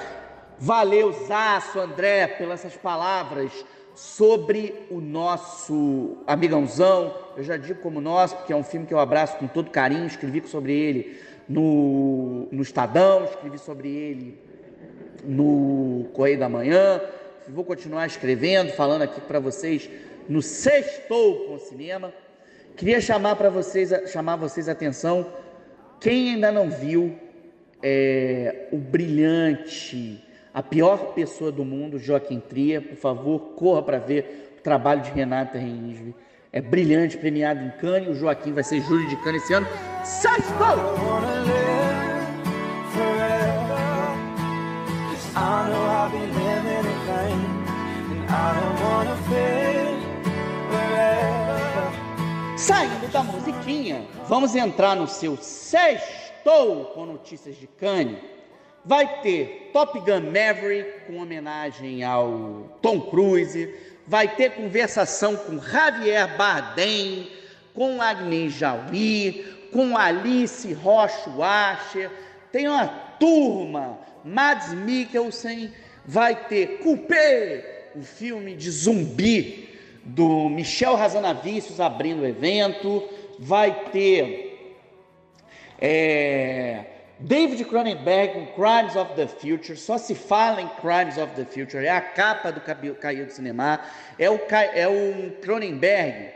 Valeu, 0.59 1.11
Zaço, 1.11 1.79
André, 1.79 2.27
pelas 2.27 2.65
essas 2.65 2.77
palavras 2.77 3.65
sobre 3.95 4.87
o 4.91 4.99
nosso 4.99 6.17
Amigãozão. 6.27 7.13
Eu 7.37 7.43
já 7.43 7.55
digo 7.55 7.81
como 7.81 8.01
nosso, 8.01 8.35
porque 8.35 8.51
é 8.51 8.55
um 8.55 8.63
filme 8.63 8.85
que 8.85 8.93
eu 8.93 8.99
abraço 8.99 9.37
com 9.37 9.47
todo 9.47 9.71
carinho. 9.71 10.05
Escrevi 10.05 10.45
sobre 10.45 10.73
ele 10.73 11.19
no, 11.47 12.47
no 12.51 12.61
Estadão, 12.61 13.23
escrevi 13.23 13.57
sobre 13.57 13.89
ele 13.89 14.48
no 15.23 16.05
Correio 16.13 16.39
da 16.39 16.49
Manhã. 16.49 17.01
Vou 17.47 17.63
continuar 17.63 18.05
escrevendo, 18.05 18.71
falando 18.73 19.01
aqui 19.01 19.19
para 19.21 19.39
vocês 19.39 19.89
no 20.27 20.41
Sextou 20.41 21.47
com 21.47 21.59
Cinema. 21.59 22.13
Queria 22.77 23.01
chamar 23.01 23.35
para 23.35 23.49
vocês, 23.49 23.91
chamar 24.11 24.35
vocês 24.35 24.69
a 24.69 24.71
atenção. 24.71 25.25
Quem 25.99 26.35
ainda 26.35 26.51
não 26.51 26.69
viu 26.69 27.17
é, 27.83 28.67
o 28.71 28.77
brilhante, 28.77 30.23
a 30.53 30.63
pior 30.63 31.13
pessoa 31.13 31.51
do 31.51 31.65
mundo, 31.65 31.99
Joaquim 31.99 32.39
Tria. 32.39 32.81
Por 32.81 32.95
favor, 32.95 33.39
corra 33.55 33.81
para 33.81 33.97
ver 33.97 34.55
o 34.59 34.61
trabalho 34.61 35.01
de 35.01 35.11
Renata 35.11 35.57
Reinsve. 35.57 36.15
É 36.51 36.61
brilhante, 36.61 37.17
premiado 37.17 37.63
em 37.63 37.69
Cannes. 37.71 38.09
O 38.09 38.15
Joaquim 38.15 38.53
vai 38.53 38.63
ser 38.63 38.81
júri 38.81 39.07
de 39.07 39.15
Cannes 39.17 39.43
esse 39.43 39.53
ano. 39.53 39.67
Sextou! 40.03 41.78
Saindo 52.69 53.07
da 53.07 53.23
musiquinha, 53.23 54.05
vamos 54.27 54.55
entrar 54.55 54.95
no 54.95 55.07
seu 55.07 55.35
sexto 55.37 56.29
Estou 56.37 56.85
com 56.85 57.07
notícias 57.07 57.57
de 57.57 57.65
Cannes. 57.65 58.19
Vai 58.85 59.23
ter 59.23 59.71
Top 59.73 59.99
Gun 59.99 60.21
Maverick 60.31 61.07
com 61.07 61.17
homenagem 61.17 62.03
ao 62.03 62.77
Tom 62.79 63.01
Cruise. 63.01 63.73
Vai 64.05 64.35
ter 64.35 64.51
conversação 64.51 65.35
com 65.35 65.59
Javier 65.59 66.37
Bardem, 66.37 67.31
com 67.73 67.99
Agnes 67.99 68.53
Jaoui, 68.53 69.43
com 69.73 69.97
Alice 69.97 70.71
Rocha 70.73 71.27
Washer. 71.31 72.11
Tem 72.51 72.67
uma 72.67 72.87
turma, 73.19 73.97
Mads 74.23 74.75
Mikkelsen. 74.75 75.73
Vai 76.05 76.35
ter 76.35 76.77
Coupé, 76.83 77.89
o 77.95 78.03
filme 78.03 78.55
de 78.55 78.69
zumbi 78.69 79.68
do 80.13 80.49
Michel 80.49 80.95
Razanavicius 80.95 81.79
abrindo 81.79 82.21
o 82.21 82.25
evento. 82.25 83.07
Vai 83.37 83.89
ter 83.91 84.49
é, 85.79 86.85
David 87.19 87.63
Cronenberg 87.65 88.33
com 88.33 88.45
Crimes 88.47 88.95
of 88.95 89.13
the 89.13 89.27
Future, 89.27 89.77
só 89.77 89.97
se 89.97 90.13
fala 90.15 90.61
em 90.61 90.67
Crimes 90.81 91.17
of 91.17 91.33
the 91.35 91.45
Future, 91.45 91.85
é 91.85 91.89
a 91.89 92.01
capa 92.01 92.51
do 92.51 92.61
Caiu 92.95 93.25
do 93.25 93.31
Cinema, 93.31 93.79
é 94.17 94.29
o, 94.29 94.39
é 94.73 94.87
o 94.87 95.31
Cronenberg 95.41 96.31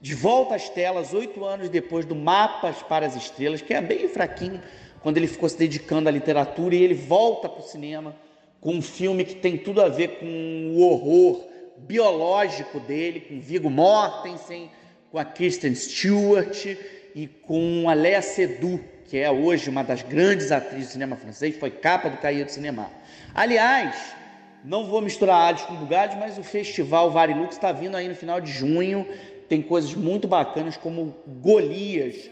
de 0.00 0.14
volta 0.14 0.54
às 0.54 0.68
telas, 0.68 1.14
oito 1.14 1.44
anos 1.44 1.68
depois 1.68 2.04
do 2.04 2.14
Mapas 2.14 2.82
para 2.82 3.06
as 3.06 3.16
Estrelas, 3.16 3.62
que 3.62 3.72
é 3.72 3.80
bem 3.80 4.08
fraquinho, 4.08 4.60
quando 5.00 5.16
ele 5.16 5.26
ficou 5.26 5.48
se 5.48 5.56
dedicando 5.56 6.08
à 6.08 6.12
literatura, 6.12 6.74
e 6.74 6.82
ele 6.82 6.94
volta 6.94 7.48
para 7.48 7.60
o 7.60 7.64
cinema 7.64 8.14
com 8.60 8.74
um 8.74 8.82
filme 8.82 9.24
que 9.24 9.36
tem 9.36 9.56
tudo 9.56 9.80
a 9.80 9.88
ver 9.88 10.18
com 10.18 10.26
o 10.76 10.80
horror 10.82 11.46
biológico 11.78 12.80
dele, 12.80 13.20
com 13.20 13.40
Viggo 13.40 13.70
Mortensen, 13.70 14.70
com 15.10 15.18
a 15.18 15.24
Kristen 15.24 15.74
Stewart, 15.74 16.66
e 17.16 17.26
com 17.26 17.88
a 17.88 17.94
Léa 17.94 18.20
Seydoux, 18.20 18.78
que 19.06 19.16
é 19.16 19.30
hoje 19.30 19.70
uma 19.70 19.82
das 19.82 20.02
grandes 20.02 20.52
atrizes 20.52 20.88
do 20.88 20.92
cinema 20.92 21.16
francês, 21.16 21.56
foi 21.56 21.70
capa 21.70 22.10
do 22.10 22.18
Cahiers 22.18 22.48
do 22.48 22.52
Cinema. 22.52 22.90
Aliás, 23.34 24.14
não 24.62 24.84
vou 24.86 25.00
misturar 25.00 25.48
Hades 25.48 25.64
com 25.64 25.76
Bugatti, 25.76 26.14
mas 26.16 26.36
o 26.36 26.42
festival 26.42 27.10
Varilux 27.10 27.54
está 27.54 27.72
vindo 27.72 27.96
aí 27.96 28.06
no 28.06 28.14
final 28.14 28.38
de 28.38 28.52
junho, 28.52 29.06
tem 29.48 29.62
coisas 29.62 29.94
muito 29.94 30.28
bacanas 30.28 30.76
como 30.76 31.16
Golias, 31.40 32.28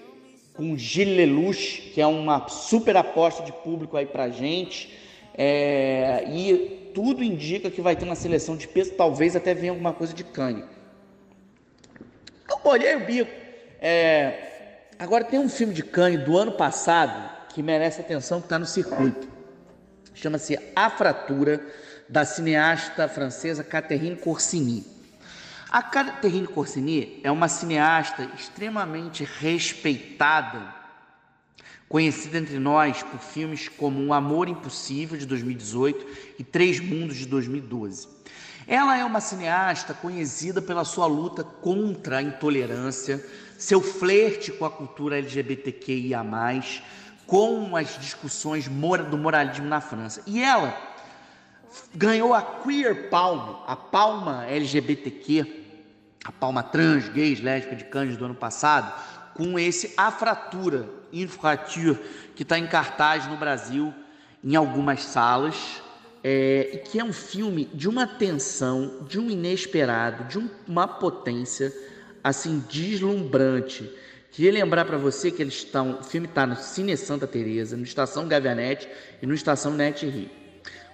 com 0.53 0.77
Gilles 0.77 1.17
Lelouch, 1.17 1.93
que 1.95 2.01
é 2.03 2.07
uma 2.07 2.47
super 2.49 2.95
aposta 2.95 3.43
de 3.43 3.53
público 3.53 3.97
aí 3.97 4.05
pra 4.05 4.29
gente, 4.29 4.93
é, 5.35 6.25
e 6.29 6.84
tudo 6.95 7.23
indica 7.23 7.71
que 7.71 7.83
vai 7.83 7.97
ter 7.97 8.05
uma 8.05 8.15
seleção 8.15 8.57
de 8.57 8.69
peso, 8.69 8.93
talvez 8.93 9.35
até 9.35 9.53
venha 9.53 9.73
alguma 9.73 9.93
coisa 9.93 10.15
de 10.15 10.25
cane. 10.25 10.65
Eu 12.49 12.59
olhei 12.65 12.95
o 12.95 13.05
bico, 13.05 13.31
é, 13.81 14.55
Agora 14.99 15.25
tem 15.25 15.39
um 15.39 15.49
filme 15.49 15.75
de 15.75 15.83
Cannes 15.83 16.25
do 16.25 16.39
ano 16.39 16.53
passado 16.53 17.31
que 17.49 17.63
merece 17.63 18.01
atenção 18.01 18.41
que 18.41 18.47
está 18.47 18.59
no 18.59 18.67
circuito. 18.67 19.29
Chama-se 20.15 20.59
A 20.75 20.89
Fratura, 20.89 21.61
da 22.09 22.25
cineasta 22.25 23.09
francesa 23.09 23.65
Catherine 23.65 24.17
Corsini. 24.17 24.85
A 25.71 25.83
Catherine 25.83 26.47
Corsini 26.47 27.21
é 27.25 27.31
uma 27.31 27.49
cineasta 27.49 28.31
extremamente 28.37 29.25
respeitada, 29.25 30.75
conhecida 31.89 32.39
entre 32.39 32.59
nós 32.59 33.03
por 33.03 33.21
filmes 33.21 33.69
como 33.69 34.01
Um 34.01 34.13
Amor 34.13 34.49
Impossível, 34.49 35.17
de 35.17 35.27
2018, 35.27 36.07
e 36.39 36.45
Três 36.45 36.81
Mundos, 36.81 37.17
de 37.17 37.27
2012. 37.27 38.09
Ela 38.67 38.97
é 38.97 39.05
uma 39.05 39.21
cineasta 39.21 39.93
conhecida 39.93 40.63
pela 40.63 40.85
sua 40.85 41.07
luta 41.07 41.45
contra 41.45 42.19
a 42.19 42.23
intolerância, 42.23 43.25
seu 43.59 43.81
flerte 43.81 44.51
com 44.53 44.65
a 44.65 44.71
cultura 44.71 45.19
LGBTQIA, 45.19 46.25
com 47.27 47.77
as 47.77 47.99
discussões 47.99 48.67
do 48.67 49.19
moralismo 49.19 49.67
na 49.67 49.81
França. 49.81 50.23
E 50.27 50.43
ela 50.43 50.77
ganhou 51.95 52.33
a 52.33 52.43
Queer 52.43 53.11
Palm, 53.11 53.57
a 53.67 53.77
palma 53.77 54.47
LGBTQ, 54.47 55.65
a 56.25 56.33
palma 56.33 56.63
trans, 56.63 57.09
gays, 57.11 57.41
lésbica 57.41 57.77
de 57.77 57.85
Cannes 57.85 58.17
do 58.17 58.25
ano 58.25 58.35
passado, 58.35 58.93
com 59.35 59.59
esse 59.59 59.93
A 59.97 60.11
Fratura, 60.11 60.89
Infrature, 61.13 61.99
que 62.35 62.43
está 62.43 62.59
em 62.59 62.67
cartaz 62.67 63.27
no 63.27 63.37
Brasil, 63.37 63.93
em 64.43 64.57
algumas 64.57 65.03
salas, 65.03 65.83
é, 66.23 66.83
que 66.91 66.99
é 66.99 67.05
um 67.05 67.13
filme 67.13 67.69
de 67.75 67.89
uma 67.89 68.07
tensão, 68.07 69.05
de 69.09 69.19
um 69.19 69.31
inesperado, 69.31 70.25
de 70.25 70.39
um, 70.39 70.49
uma 70.67 70.89
potência, 70.89 71.73
assim, 72.23 72.65
deslumbrante. 72.69 73.91
Queria 74.31 74.53
lembrar 74.53 74.85
para 74.85 74.97
você 74.97 75.31
que 75.31 75.43
eles 75.43 75.55
estão, 75.55 75.99
o 76.01 76.03
filme 76.03 76.27
está 76.27 76.47
no 76.47 76.57
Cine 76.57 76.97
Santa 76.97 77.27
Teresa, 77.27 77.77
no 77.77 77.85
Estação 77.85 78.27
Gavianete 78.27 78.89
e 79.23 79.27
no 79.27 79.35
Estação 79.35 79.73
Net 79.75 80.05
Rio. 80.07 80.31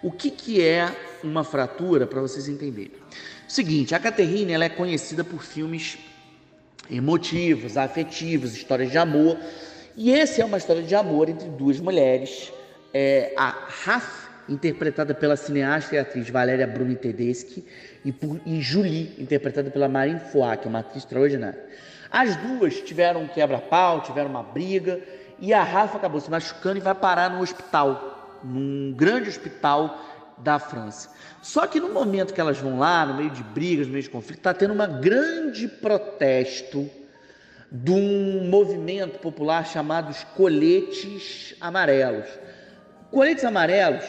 O 0.03 0.11
que, 0.11 0.31
que 0.31 0.63
é 0.63 0.95
uma 1.23 1.45
fratura, 1.45 2.07
para 2.07 2.21
vocês 2.21 2.49
entenderem? 2.49 2.93
Seguinte, 3.47 3.95
a 3.95 3.99
Caterine 3.99 4.53
ela 4.53 4.65
é 4.65 4.69
conhecida 4.69 5.23
por 5.23 5.43
filmes 5.43 5.99
emotivos, 6.91 7.77
afetivos, 7.77 8.55
histórias 8.55 8.91
de 8.91 8.99
amor. 8.99 9.37
E 9.97 10.13
essa 10.13 10.43
é 10.43 10.45
uma 10.45 10.59
história 10.59 10.83
de 10.83 10.95
amor 10.95 11.29
entre 11.29 11.49
duas 11.49 11.81
mulheres. 11.81 12.53
É, 12.93 13.33
a 13.37 13.55
Raf, 13.85 14.29
interpretada 14.49 15.15
pela 15.15 15.37
cineasta 15.37 15.95
e 15.95 15.99
atriz 15.99 16.29
Valéria 16.29 16.67
Bruni 16.67 16.97
Tedeschi, 16.97 17.65
e, 18.05 18.11
por, 18.11 18.41
e 18.45 18.61
Julie, 18.61 19.15
interpretada 19.19 19.71
pela 19.71 19.89
Marine 19.89 20.21
Foix, 20.21 20.61
que 20.61 20.67
é 20.67 20.69
uma 20.69 20.81
atriz 20.81 21.05
extraordinária. 21.05 21.59
As 22.11 22.35
duas 22.37 22.81
tiveram 22.81 23.23
um 23.23 23.29
quebra-pau, 23.29 24.03
tiveram 24.03 24.29
uma 24.29 24.43
briga, 24.43 25.01
e 25.39 25.55
a 25.55 25.63
Rafa 25.63 25.97
acabou 25.97 26.21
se 26.21 26.31
machucando 26.31 26.79
e 26.79 26.81
vai 26.81 26.95
parar 26.95 27.31
no 27.31 27.41
hospital, 27.41 28.41
num 28.43 28.93
grande 28.93 29.29
hospital 29.29 30.10
da 30.43 30.59
França. 30.59 31.11
Só 31.43 31.67
que 31.67 31.81
no 31.81 31.93
momento 31.93 32.35
que 32.35 32.41
elas 32.41 32.59
vão 32.59 32.79
lá, 32.79 33.07
no 33.07 33.15
meio 33.15 33.31
de 33.31 33.43
brigas, 33.43 33.87
no 33.87 33.93
meio 33.93 34.03
de 34.03 34.11
conflito, 34.11 34.39
está 34.39 34.53
tendo 34.55 34.75
um 34.75 35.01
grande 35.01 35.69
protesto 35.69 36.89
de 37.71 37.91
um 37.91 38.49
movimento 38.49 39.19
popular 39.21 39.67
chamado 39.67 40.11
os 40.11 40.25
coletes 40.25 41.55
amarelos. 41.61 42.27
Coletes 43.11 43.45
amarelos 43.45 44.05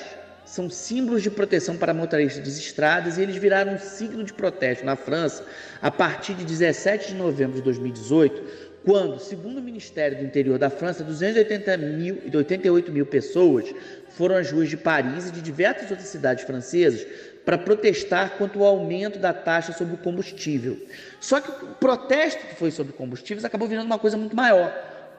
são 0.45 0.69
símbolos 0.69 1.23
de 1.23 1.29
proteção 1.29 1.77
para 1.77 1.93
motoristas 1.93 2.43
de 2.43 2.49
estradas 2.49 3.17
e 3.17 3.21
eles 3.21 3.37
viraram 3.37 3.75
um 3.75 3.79
signo 3.79 4.23
de 4.23 4.33
protesto 4.33 4.83
na 4.83 4.95
França 4.95 5.45
a 5.81 5.89
partir 5.89 6.33
de 6.33 6.43
17 6.43 7.09
de 7.09 7.15
novembro 7.15 7.55
de 7.55 7.61
2018, 7.61 8.70
quando, 8.83 9.19
segundo 9.19 9.59
o 9.59 9.61
Ministério 9.61 10.17
do 10.17 10.23
Interior 10.23 10.57
da 10.57 10.69
França, 10.69 11.03
280 11.03 11.77
mil, 11.77 12.17
88 12.33 12.91
mil 12.91 13.05
pessoas 13.05 13.73
foram 14.09 14.35
às 14.35 14.51
ruas 14.51 14.69
de 14.69 14.77
Paris 14.77 15.29
e 15.29 15.31
de 15.31 15.41
diversas 15.41 15.91
outras 15.91 16.09
cidades 16.09 16.43
francesas 16.43 17.05
para 17.45 17.57
protestar 17.57 18.37
contra 18.37 18.57
o 18.57 18.65
aumento 18.65 19.19
da 19.19 19.33
taxa 19.33 19.71
sobre 19.73 19.95
o 19.95 19.97
combustível. 19.97 20.77
Só 21.19 21.39
que 21.39 21.49
o 21.49 21.67
protesto 21.75 22.45
que 22.47 22.55
foi 22.55 22.71
sobre 22.71 22.93
combustíveis 22.93 23.45
acabou 23.45 23.67
virando 23.67 23.85
uma 23.85 23.99
coisa 23.99 24.17
muito 24.17 24.35
maior. 24.35 24.71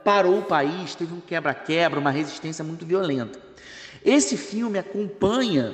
Parou 0.05 0.39
o 0.41 0.45
país, 0.45 0.95
teve 0.97 1.15
um 1.15 1.21
quebra-quebra, 1.21 2.01
uma 2.01 2.11
resistência 2.11 2.65
muito 2.65 2.85
violenta. 2.85 3.39
Esse 4.05 4.37
filme 4.37 4.79
acompanha 4.79 5.73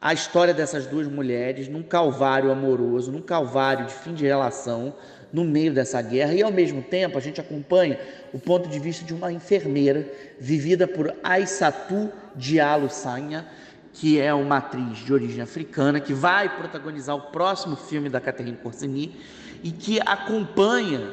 a 0.00 0.12
história 0.12 0.54
dessas 0.54 0.86
duas 0.86 1.08
mulheres 1.08 1.68
num 1.68 1.82
calvário 1.82 2.52
amoroso, 2.52 3.10
num 3.10 3.22
calvário 3.22 3.86
de 3.86 3.92
fim 3.92 4.14
de 4.14 4.24
relação, 4.24 4.94
no 5.36 5.44
meio 5.44 5.70
dessa 5.70 6.00
guerra 6.00 6.32
e 6.32 6.42
ao 6.42 6.50
mesmo 6.50 6.80
tempo 6.80 7.18
a 7.18 7.20
gente 7.20 7.38
acompanha 7.38 8.00
o 8.32 8.38
ponto 8.38 8.70
de 8.70 8.78
vista 8.78 9.04
de 9.04 9.12
uma 9.12 9.30
enfermeira 9.30 10.10
vivida 10.40 10.88
por 10.88 11.14
Aissatu 11.22 12.10
Diallo 12.34 12.88
Sanha, 12.88 13.46
que 13.92 14.18
é 14.18 14.32
uma 14.32 14.56
atriz 14.56 14.96
de 14.96 15.12
origem 15.12 15.42
africana 15.42 16.00
que 16.00 16.14
vai 16.14 16.56
protagonizar 16.56 17.14
o 17.14 17.20
próximo 17.20 17.76
filme 17.76 18.08
da 18.08 18.18
Catherine 18.18 18.56
Corsini 18.56 19.14
e 19.62 19.70
que 19.70 20.00
acompanha 20.06 21.12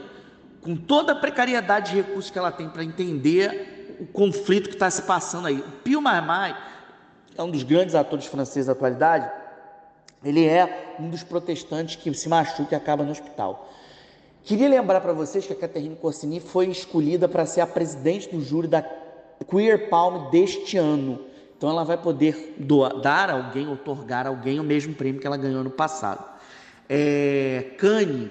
com 0.61 0.73
toda 0.73 1.11
a 1.11 1.15
precariedade 1.15 1.91
de 1.91 1.97
recursos 1.97 2.31
que 2.31 2.39
ela 2.39 2.51
tem 2.51 2.69
para 2.69 2.81
entender 2.81 3.97
o 3.99 4.05
conflito 4.05 4.69
que 4.69 4.75
está 4.75 4.89
se 4.89 5.01
passando 5.01 5.47
aí. 5.47 5.59
O 5.59 5.71
Pio 5.83 6.01
Marmai 6.01 6.57
é 7.37 7.43
um 7.43 7.51
dos 7.51 7.63
grandes 7.63 7.93
atores 7.93 8.27
franceses 8.27 8.67
da 8.67 8.71
atualidade. 8.71 9.29
Ele 10.23 10.45
é 10.45 10.95
um 10.97 11.09
dos 11.09 11.23
protestantes 11.23 11.97
que 11.97 12.13
se 12.13 12.29
machuca 12.29 12.73
e 12.73 12.77
acaba 12.77 13.03
no 13.03 13.11
hospital. 13.11 13.69
Queria 14.43 14.67
lembrar 14.67 14.99
para 14.99 15.13
vocês 15.13 15.47
que 15.47 15.53
a 15.53 15.55
Catherine 15.55 15.95
Corsini 15.95 16.41
foi 16.41 16.67
escolhida 16.67 17.29
para 17.29 17.45
ser 17.45 17.61
a 17.61 17.67
presidente 17.67 18.29
do 18.29 18.43
júri 18.43 18.67
da 18.67 18.83
Queer 19.49 19.89
Palm 19.89 20.29
deste 20.29 20.75
ano. 20.75 21.21
Então 21.55 21.69
ela 21.69 21.85
vai 21.85 21.97
poder 21.97 22.55
doar, 22.57 22.99
dar 22.99 23.29
a 23.29 23.33
alguém, 23.33 23.69
otorgar 23.69 24.25
a 24.25 24.29
alguém 24.29 24.59
o 24.59 24.63
mesmo 24.63 24.93
prêmio 24.93 25.21
que 25.21 25.25
ela 25.25 25.37
ganhou 25.37 25.63
no 25.63 25.69
passado. 25.69 26.25
É, 26.89 27.71
Kanye 27.77 28.29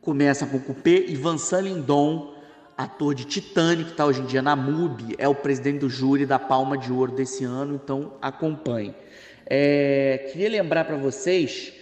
começa 0.00 0.46
com 0.46 0.58
o 0.58 0.60
Coupé 0.60 1.06
e 1.08 1.16
Vincent 1.16 1.64
Lindon, 1.64 2.34
ator 2.78 3.12
de 3.12 3.24
Titanic, 3.24 3.86
que 3.86 3.90
está 3.90 4.06
hoje 4.06 4.20
em 4.20 4.26
dia 4.26 4.42
na 4.42 4.54
MUBI, 4.54 5.16
é 5.18 5.26
o 5.26 5.34
presidente 5.34 5.80
do 5.80 5.90
júri 5.90 6.24
da 6.24 6.38
Palma 6.38 6.78
de 6.78 6.92
Ouro 6.92 7.10
desse 7.10 7.42
ano, 7.42 7.80
então 7.82 8.12
acompanhe. 8.22 8.94
É, 9.44 10.28
queria 10.30 10.48
lembrar 10.48 10.84
para 10.84 10.96
vocês 10.96 11.72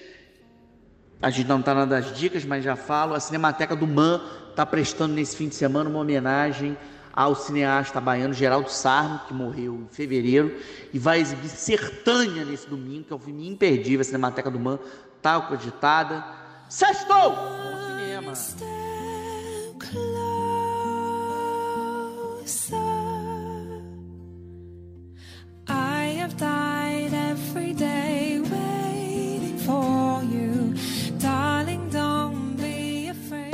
a 1.22 1.28
gente 1.28 1.46
não 1.46 1.60
está 1.60 1.74
nada 1.74 2.00
das 2.00 2.16
dicas, 2.16 2.44
mas 2.44 2.64
já 2.64 2.76
falo. 2.76 3.14
A 3.14 3.20
Cinemateca 3.20 3.76
do 3.76 3.86
MAN 3.86 4.20
está 4.50 4.64
prestando 4.64 5.14
nesse 5.14 5.36
fim 5.36 5.48
de 5.48 5.54
semana 5.54 5.90
uma 5.90 5.98
homenagem 5.98 6.76
ao 7.12 7.34
cineasta 7.34 8.00
baiano 8.00 8.32
Geraldo 8.32 8.70
Sarno, 8.70 9.20
que 9.26 9.34
morreu 9.34 9.74
em 9.74 9.88
fevereiro, 9.94 10.56
e 10.92 10.98
vai 10.98 11.20
exibir 11.20 11.48
Sertânia 11.48 12.44
nesse 12.44 12.68
domingo, 12.68 13.04
que 13.04 13.12
é 13.12 13.16
um 13.16 13.18
filme 13.18 13.48
imperdível. 13.48 14.00
A 14.00 14.04
Cinemateca 14.04 14.50
do 14.50 14.58
MAN 14.58 14.78
está 15.16 15.40
cogitada. 15.40 16.24
Sextou! 16.68 17.32
Bom 17.32 17.76
cinema! 17.88 18.34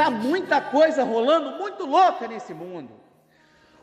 Tá 0.07 0.11
muita 0.11 0.61
coisa 0.61 1.03
rolando, 1.03 1.59
muito 1.59 1.85
louca 1.85 2.29
nesse 2.29 2.55
mundo. 2.55 2.91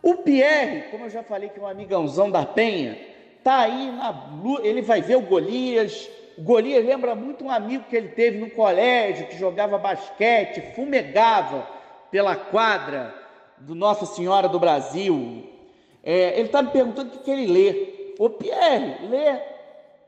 O 0.01 0.15
Pierre, 0.15 0.83
como 0.89 1.03
eu 1.03 1.09
já 1.09 1.21
falei 1.21 1.49
que 1.49 1.59
é 1.59 1.61
um 1.61 1.67
amigãozão 1.67 2.31
da 2.31 2.45
Penha, 2.45 2.97
tá 3.43 3.57
aí 3.57 3.91
na 3.91 4.15
ele 4.63 4.81
vai 4.81 5.01
ver 5.01 5.17
o 5.17 5.21
Golias. 5.21 6.09
O 6.37 6.41
Golias 6.41 6.85
lembra 6.85 7.13
muito 7.13 7.43
um 7.43 7.51
amigo 7.51 7.83
que 7.89 7.95
ele 7.97 8.07
teve 8.07 8.37
no 8.37 8.49
colégio, 8.51 9.27
que 9.27 9.37
jogava 9.37 9.77
basquete, 9.77 10.73
fumegava 10.73 11.67
pela 12.09 12.37
quadra 12.37 13.13
do 13.57 13.75
Nossa 13.75 14.05
Senhora 14.05 14.47
do 14.47 14.57
Brasil. 14.57 15.45
É, 16.01 16.39
ele 16.39 16.45
está 16.45 16.61
me 16.61 16.71
perguntando 16.71 17.09
o 17.09 17.11
que, 17.11 17.25
que 17.25 17.31
ele 17.31 17.47
lê. 17.47 18.13
Ô 18.17 18.29
Pierre, 18.29 19.09
lê 19.09 19.41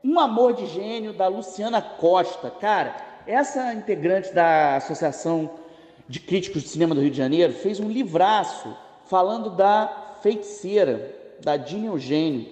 Um 0.02 0.18
Amor 0.18 0.54
de 0.54 0.64
Gênio, 0.64 1.12
da 1.12 1.28
Luciana 1.28 1.82
Costa. 1.82 2.50
Cara, 2.50 2.96
essa 3.26 3.74
integrante 3.74 4.32
da 4.32 4.76
Associação 4.76 5.65
de 6.08 6.20
Críticos 6.20 6.62
de 6.62 6.68
Cinema 6.68 6.94
do 6.94 7.00
Rio 7.00 7.10
de 7.10 7.16
Janeiro, 7.16 7.52
fez 7.52 7.80
um 7.80 7.88
livraço 7.88 8.76
falando 9.06 9.50
da 9.50 10.16
feiticeira, 10.22 11.14
da 11.40 11.56
Dina 11.56 11.86
Eugênio. 11.86 12.46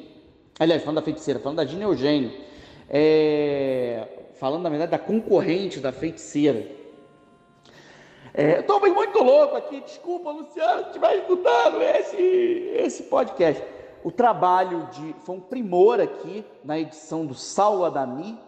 Aliás, 0.59 0.83
falando 0.83 0.97
da 0.97 1.03
feiticeira, 1.03 1.41
falando 1.41 1.57
da 1.57 1.65
Dina 1.65 1.85
Eugênio. 1.85 2.33
É, 2.89 4.07
falando, 4.35 4.63
na 4.63 4.69
verdade, 4.69 4.91
da 4.91 4.99
concorrente 4.99 5.81
da 5.81 5.93
feiticeira. 5.93 6.67
É, 8.33 8.61
Estou 8.61 8.81
muito 8.81 9.23
louco 9.23 9.55
aqui, 9.57 9.81
desculpa, 9.81 10.31
Luciano, 10.31 10.83
se 10.83 10.87
estiver 10.89 11.19
escutando 11.19 11.81
esse, 11.81 12.73
esse 12.77 13.03
podcast. 13.05 13.63
O 14.03 14.11
trabalho 14.11 14.89
de. 14.93 15.15
Foi 15.21 15.37
um 15.37 15.41
primor 15.41 16.01
aqui 16.01 16.45
na 16.65 16.79
edição 16.79 17.25
do 17.25 17.35
Saulo 17.35 17.85
Adami. 17.85 18.39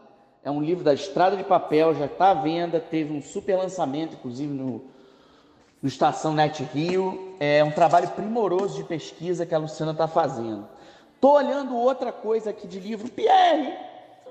É 0.45 0.51
um 0.51 0.61
livro 0.61 0.85
da 0.85 0.92
Estrada 0.92 1.37
de 1.37 1.45
Papel, 1.45 1.95
já 1.95 2.07
está 2.07 2.31
à 2.31 2.35
venda, 2.35 2.79
teve 2.79 3.12
um 3.12 3.23
super 3.23 3.57
lançamento, 3.57 4.14
inclusive 4.14 4.53
no, 4.53 4.85
no 5.87 5.88
Estação 5.88 6.35
Net 6.35 6.64
Rio. 6.75 7.37
É 7.38 7.62
um 7.62 7.70
trabalho 7.70 8.09
primoroso 8.09 8.77
de 8.77 8.83
pesquisa 8.83 9.46
que 9.46 9.55
a 9.55 9.59
Luciana 9.59 9.92
está 9.92 10.09
fazendo. 10.09 10.66
Estou 11.14 11.35
olhando 11.35 11.77
outra 11.77 12.11
coisa 12.11 12.51
aqui 12.51 12.66
de 12.66 12.81
livro. 12.81 13.09
Pierre, 13.09 13.72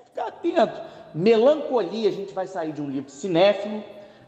ficar 0.03 0.27
atento. 0.27 0.81
Melancolia, 1.13 2.09
a 2.09 2.11
gente 2.11 2.33
vai 2.33 2.45
sair 2.45 2.73
de 2.73 2.81
um 2.81 2.89
livro 2.89 3.09
cinéfilo, 3.09 3.81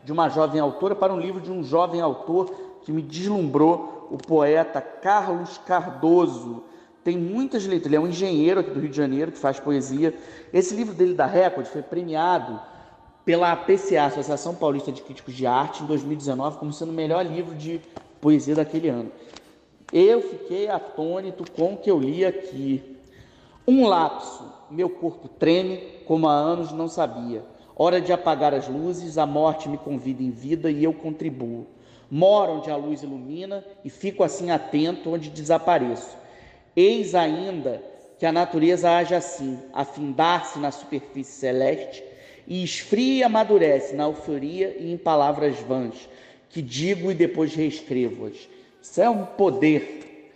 de 0.05 0.11
uma 0.13 0.29
jovem 0.29 0.61
autora, 0.61 0.95
para 0.95 1.13
um 1.13 1.19
livro 1.19 1.41
de 1.41 1.51
um 1.51 1.61
jovem 1.63 1.99
autor 1.99 2.49
que 2.83 2.93
me 2.93 3.01
deslumbrou, 3.01 4.07
o 4.09 4.17
poeta 4.17 4.79
Carlos 4.79 5.57
Cardoso. 5.65 6.63
Tem 7.03 7.17
muitas 7.17 7.65
letras, 7.65 7.87
ele 7.87 7.97
é 7.97 7.99
um 7.99 8.07
engenheiro 8.07 8.61
aqui 8.61 8.69
do 8.69 8.79
Rio 8.79 8.89
de 8.89 8.95
Janeiro 8.95 9.33
que 9.33 9.37
faz 9.37 9.59
poesia. 9.59 10.15
Esse 10.53 10.73
livro 10.73 10.93
dele 10.93 11.13
da 11.13 11.25
Record 11.25 11.65
foi 11.65 11.81
premiado 11.81 12.57
pela 13.27 13.51
APCA, 13.51 14.05
Associação 14.05 14.55
Paulista 14.55 14.89
de 14.89 15.01
Críticos 15.01 15.35
de 15.35 15.45
Arte, 15.45 15.83
em 15.83 15.85
2019, 15.85 16.59
como 16.59 16.71
sendo 16.71 16.91
o 16.91 16.95
melhor 16.95 17.25
livro 17.25 17.53
de 17.53 17.81
poesia 18.21 18.55
daquele 18.55 18.87
ano. 18.87 19.11
Eu 19.91 20.21
fiquei 20.21 20.69
atônito 20.69 21.43
com 21.51 21.73
o 21.73 21.77
que 21.77 21.91
eu 21.91 21.99
li 21.99 22.23
aqui. 22.23 22.81
Um 23.67 23.85
lapso, 23.85 24.45
meu 24.71 24.89
corpo 24.89 25.27
treme 25.27 25.75
como 26.05 26.25
há 26.29 26.31
anos 26.31 26.71
não 26.71 26.87
sabia. 26.87 27.43
Hora 27.75 27.99
de 27.99 28.13
apagar 28.13 28.53
as 28.53 28.69
luzes, 28.69 29.17
a 29.17 29.25
morte 29.25 29.67
me 29.67 29.77
convida 29.77 30.23
em 30.23 30.31
vida 30.31 30.71
e 30.71 30.85
eu 30.85 30.93
contribuo. 30.93 31.67
Moro 32.09 32.53
onde 32.53 32.71
a 32.71 32.77
luz 32.77 33.03
ilumina 33.03 33.61
e 33.83 33.89
fico 33.89 34.23
assim 34.23 34.51
atento 34.51 35.13
onde 35.13 35.29
desapareço. 35.29 36.15
Eis 36.73 37.13
ainda 37.13 37.83
que 38.17 38.25
a 38.25 38.31
natureza 38.31 38.89
age 38.89 39.13
assim, 39.13 39.59
a 39.73 39.83
findar-se 39.83 40.57
na 40.59 40.71
superfície 40.71 41.41
celeste 41.41 42.06
e 42.47 42.63
esfria 42.63 43.19
e 43.19 43.23
amadurece 43.23 43.93
na 43.95 44.05
euforia 44.05 44.75
e 44.79 44.91
em 44.91 44.97
palavras 44.97 45.60
vãs, 45.60 46.10
que 46.49 46.62
digo 46.62 47.12
e 47.12 47.13
depois 47.13 47.53
reescrevo-as. 47.53 48.47
Isso 48.81 49.01
é 49.01 49.10
um 49.10 49.25
poder 49.25 50.31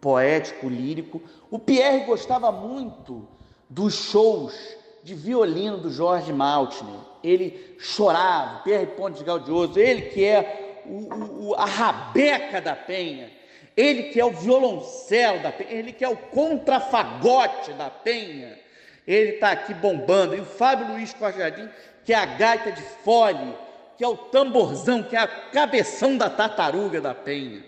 poético, 0.00 0.68
lírico. 0.68 1.22
O 1.50 1.58
Pierre 1.58 2.04
gostava 2.04 2.52
muito 2.52 3.26
dos 3.68 3.94
shows 3.94 4.54
de 5.02 5.14
violino 5.14 5.78
do 5.78 5.90
Jorge 5.90 6.32
Maltner. 6.32 7.00
Ele 7.24 7.74
chorava, 7.78 8.62
Pierre 8.62 8.86
Pontes 8.88 9.22
Gaudioso, 9.22 9.78
ele 9.78 10.02
que 10.02 10.24
é 10.24 10.82
o, 10.84 11.48
o, 11.48 11.54
a 11.54 11.64
rabeca 11.64 12.60
da 12.60 12.76
penha, 12.76 13.30
ele 13.76 14.04
que 14.04 14.20
é 14.20 14.24
o 14.24 14.30
violoncelo 14.30 15.42
da 15.42 15.50
penha, 15.50 15.70
ele 15.70 15.92
que 15.92 16.04
é 16.04 16.08
o 16.08 16.16
contrafagote 16.16 17.72
da 17.72 17.90
penha, 17.90 18.58
ele 19.06 19.32
está 19.32 19.50
aqui 19.50 19.72
bombando. 19.72 20.34
E 20.34 20.40
o 20.40 20.44
Fábio 20.44 20.88
Luiz 20.88 21.14
Costa 21.14 21.38
Jardim, 21.38 21.68
que 22.04 22.12
é 22.12 22.16
a 22.16 22.26
gaita 22.26 22.72
de 22.72 22.82
fole, 23.04 23.54
que 23.96 24.04
é 24.04 24.08
o 24.08 24.16
tamborzão, 24.16 25.02
que 25.02 25.16
é 25.16 25.20
a 25.20 25.26
cabeção 25.26 26.16
da 26.16 26.28
tartaruga 26.28 27.00
da 27.00 27.14
penha. 27.14 27.64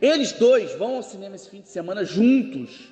Eles 0.00 0.32
dois 0.32 0.74
vão 0.76 0.96
ao 0.96 1.02
cinema 1.02 1.36
esse 1.36 1.48
fim 1.48 1.60
de 1.60 1.68
semana 1.68 2.04
juntos 2.04 2.90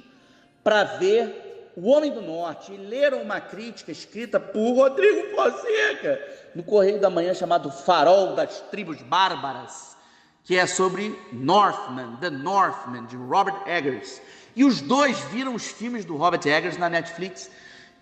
para 0.62 0.85
ver 0.85 1.73
O 1.77 1.88
Homem 1.88 2.12
do 2.12 2.21
Norte 2.21 2.73
e 2.73 2.77
leram 2.77 3.23
uma 3.23 3.40
crítica 3.40 3.90
escrita 3.90 4.38
por 4.38 4.75
Rodrigo 4.75 5.35
Fonseca 5.35 6.21
no 6.55 6.62
Correio 6.62 7.01
da 7.01 7.09
Manhã 7.09 7.33
chamado 7.33 7.71
Farol 7.71 8.35
das 8.35 8.61
Tribos 8.71 9.01
Bárbaras, 9.03 9.97
que 10.45 10.57
é 10.57 10.66
sobre 10.66 11.16
Northman, 11.33 12.16
The 12.21 12.31
Northman, 12.31 13.07
de 13.07 13.16
Robert 13.16 13.62
Eggers. 13.66 14.21
E 14.55 14.64
os 14.64 14.81
dois 14.81 15.19
viram 15.33 15.55
os 15.55 15.66
filmes 15.66 16.05
do 16.05 16.16
Robert 16.16 16.45
Eggers 16.45 16.77
na 16.77 16.90
Netflix 16.90 17.51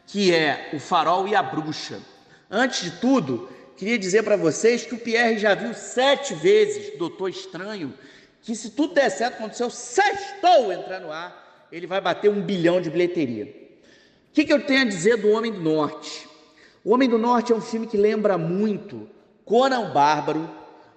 que 0.08 0.34
é 0.34 0.70
O 0.72 0.80
Farol 0.80 1.28
e 1.28 1.34
a 1.34 1.42
Bruxa. 1.42 2.00
Antes 2.50 2.82
de 2.82 2.90
tudo, 2.98 3.48
queria 3.76 3.98
dizer 3.98 4.22
para 4.22 4.36
vocês 4.36 4.84
que 4.84 4.94
o 4.94 4.98
Pierre 4.98 5.38
já 5.38 5.54
viu 5.54 5.74
sete 5.74 6.34
vezes 6.34 6.98
Doutor 6.98 7.28
Estranho, 7.28 7.92
que 8.40 8.56
se 8.56 8.70
tudo 8.70 8.94
der 8.94 9.10
certo, 9.10 9.36
quando 9.36 9.52
o 9.52 9.54
seu 9.54 9.68
sextou 9.68 10.72
entrar 10.72 11.00
no 11.00 11.12
ar, 11.12 11.68
ele 11.70 11.86
vai 11.86 12.00
bater 12.00 12.30
um 12.30 12.40
bilhão 12.40 12.80
de 12.80 12.88
bilheteria. 12.88 13.44
O 13.44 14.32
que, 14.32 14.46
que 14.46 14.52
eu 14.52 14.64
tenho 14.64 14.80
a 14.80 14.86
dizer 14.86 15.18
do 15.18 15.30
Homem 15.30 15.52
do 15.52 15.60
Norte? 15.60 16.26
O 16.82 16.94
Homem 16.94 17.08
do 17.08 17.18
Norte 17.18 17.52
é 17.52 17.54
um 17.54 17.60
filme 17.60 17.86
que 17.86 17.96
lembra 17.96 18.38
muito 18.38 19.08
Conan 19.44 19.90
Bárbaro, 19.90 20.48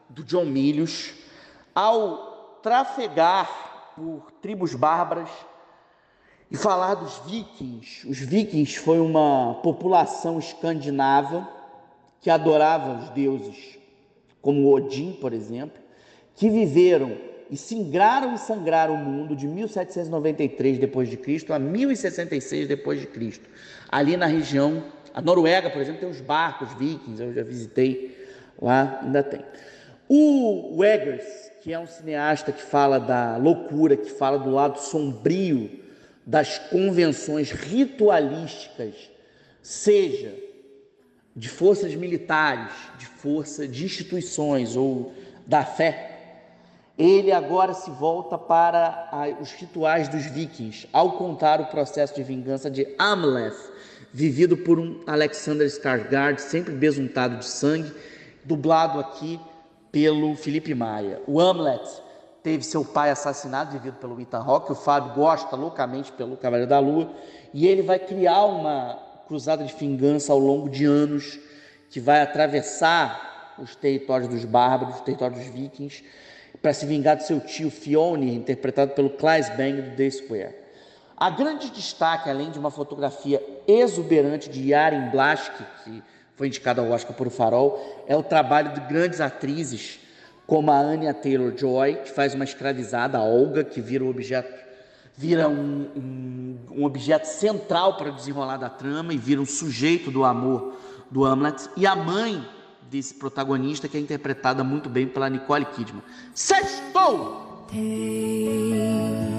do 0.07 0.23
John 0.23 0.45
Milius, 0.45 1.13
ao 1.75 2.59
trafegar 2.63 3.93
por 3.95 4.31
tribos 4.41 4.73
bárbaras 4.73 5.29
e 6.51 6.57
falar 6.57 6.95
dos 6.95 7.21
vikings. 7.25 8.05
Os 8.05 8.19
vikings 8.19 8.77
foi 8.77 8.99
uma 8.99 9.55
população 9.63 10.37
escandinava 10.37 11.47
que 12.19 12.29
adorava 12.29 12.99
os 12.99 13.09
deuses, 13.11 13.79
como 14.41 14.69
Odin, 14.69 15.13
por 15.13 15.31
exemplo, 15.31 15.81
que 16.35 16.49
viveram 16.49 17.17
e 17.49 17.55
singraram 17.55 18.33
e 18.33 18.37
sangraram 18.37 18.95
o 18.95 18.97
mundo 18.97 19.35
de 19.35 19.47
1793 19.47 20.77
depois 20.77 21.09
de 21.09 21.17
Cristo 21.17 21.53
a 21.53 21.59
1066 21.59 22.67
depois 22.67 22.99
de 22.99 23.07
Cristo. 23.07 23.49
Ali 23.89 24.17
na 24.17 24.25
região, 24.25 24.83
a 25.13 25.21
Noruega, 25.21 25.69
por 25.69 25.81
exemplo, 25.81 26.01
tem 26.01 26.09
os 26.09 26.21
barcos 26.21 26.73
vikings, 26.73 27.21
eu 27.21 27.33
já 27.33 27.43
visitei 27.43 28.17
lá, 28.61 28.99
ainda 29.01 29.23
tem. 29.23 29.41
O 30.07 30.83
Eggers, 30.83 31.51
que 31.61 31.71
é 31.71 31.79
um 31.79 31.87
cineasta 31.87 32.51
que 32.51 32.61
fala 32.61 32.99
da 32.99 33.37
loucura, 33.37 33.95
que 33.95 34.09
fala 34.09 34.37
do 34.37 34.49
lado 34.49 34.77
sombrio 34.79 35.80
das 36.25 36.59
convenções 36.59 37.51
ritualísticas, 37.51 38.95
seja 39.61 40.35
de 41.35 41.49
forças 41.49 41.95
militares, 41.95 42.73
de 42.97 43.05
força 43.05 43.67
de 43.67 43.85
instituições 43.85 44.75
ou 44.75 45.13
da 45.47 45.63
fé, 45.63 46.11
ele 46.97 47.31
agora 47.31 47.73
se 47.73 47.89
volta 47.89 48.37
para 48.37 49.37
os 49.41 49.51
rituais 49.53 50.07
dos 50.07 50.25
vikings, 50.25 50.87
ao 50.93 51.13
contar 51.13 51.59
o 51.59 51.65
processo 51.65 52.13
de 52.13 52.21
vingança 52.21 52.69
de 52.69 52.87
Amleth, 52.99 53.71
vivido 54.13 54.57
por 54.57 54.77
um 54.77 55.01
Alexander 55.07 55.65
Skarsgård, 55.67 56.39
sempre 56.39 56.73
besuntado 56.73 57.37
de 57.37 57.45
sangue, 57.45 57.91
dublado 58.43 58.99
aqui 58.99 59.39
pelo 59.91 60.35
Felipe 60.35 60.75
Maia. 60.75 61.21
O 61.25 61.39
Amleth 61.39 62.01
teve 62.43 62.63
seu 62.63 62.83
pai 62.83 63.09
assassinado, 63.09 63.71
vivido 63.71 63.97
pelo 63.97 64.19
Ethan 64.19 64.39
Rock, 64.39 64.71
o 64.71 64.75
Fábio 64.75 65.13
gosta 65.13 65.55
loucamente 65.55 66.11
pelo 66.11 66.37
Cavaleiro 66.37 66.69
da 66.69 66.79
Lua, 66.79 67.11
e 67.53 67.67
ele 67.67 67.81
vai 67.81 67.99
criar 67.99 68.45
uma 68.45 68.97
cruzada 69.27 69.63
de 69.63 69.73
vingança 69.73 70.31
ao 70.33 70.39
longo 70.39 70.69
de 70.69 70.85
anos, 70.85 71.39
que 71.89 71.99
vai 71.99 72.21
atravessar 72.21 73.55
os 73.59 73.75
territórios 73.75 74.29
dos 74.29 74.45
bárbaros, 74.45 74.95
os 74.95 75.01
territórios 75.01 75.39
dos 75.39 75.53
vikings, 75.53 76.03
para 76.61 76.73
se 76.73 76.85
vingar 76.85 77.17
do 77.17 77.23
seu 77.23 77.39
tio 77.39 77.69
Fionn, 77.69 78.23
interpretado 78.23 78.93
pelo 78.93 79.09
Claes 79.11 79.49
Bang 79.49 79.81
do 79.81 79.95
The 79.95 80.09
Square. 80.09 80.55
A 81.15 81.29
grande 81.29 81.69
destaque, 81.69 82.29
além 82.29 82.49
de 82.49 82.57
uma 82.57 82.71
fotografia 82.71 83.43
exuberante 83.67 84.49
de 84.49 84.69
Yaren 84.69 85.09
Blaschke, 85.11 85.63
que 85.83 86.03
foi 86.35 86.47
indicada 86.47 86.81
ao 86.81 86.89
Oscar 86.89 87.15
por 87.15 87.27
O 87.27 87.29
Farol, 87.29 88.03
é 88.07 88.15
o 88.15 88.23
trabalho 88.23 88.73
de 88.73 88.81
grandes 88.81 89.21
atrizes 89.21 89.99
como 90.51 90.69
a 90.69 90.77
Anya 90.77 91.13
Taylor-Joy, 91.13 91.99
que 92.03 92.11
faz 92.11 92.35
uma 92.35 92.43
escravizada, 92.43 93.17
a 93.17 93.23
Olga, 93.23 93.63
que 93.63 93.79
vira 93.79 94.03
um 94.03 94.09
objeto, 94.09 94.53
vira 95.15 95.47
um, 95.47 95.87
um, 95.95 96.57
um, 96.71 96.83
objeto 96.83 97.23
central 97.23 97.95
para 97.95 98.09
o 98.09 98.11
desenrolar 98.13 98.57
da 98.57 98.67
trama 98.67 99.13
e 99.13 99.17
vira 99.17 99.39
um 99.39 99.45
sujeito 99.45 100.11
do 100.11 100.25
amor 100.25 100.73
do 101.09 101.23
Hamlet, 101.23 101.69
e 101.77 101.87
a 101.87 101.95
mãe 101.95 102.45
desse 102.89 103.13
protagonista, 103.13 103.87
que 103.87 103.95
é 103.95 103.99
interpretada 104.01 104.61
muito 104.61 104.89
bem 104.89 105.07
pela 105.07 105.29
Nicole 105.29 105.63
Kidman. 105.67 106.03
Sextou! 106.35 107.65
Take 107.69 109.30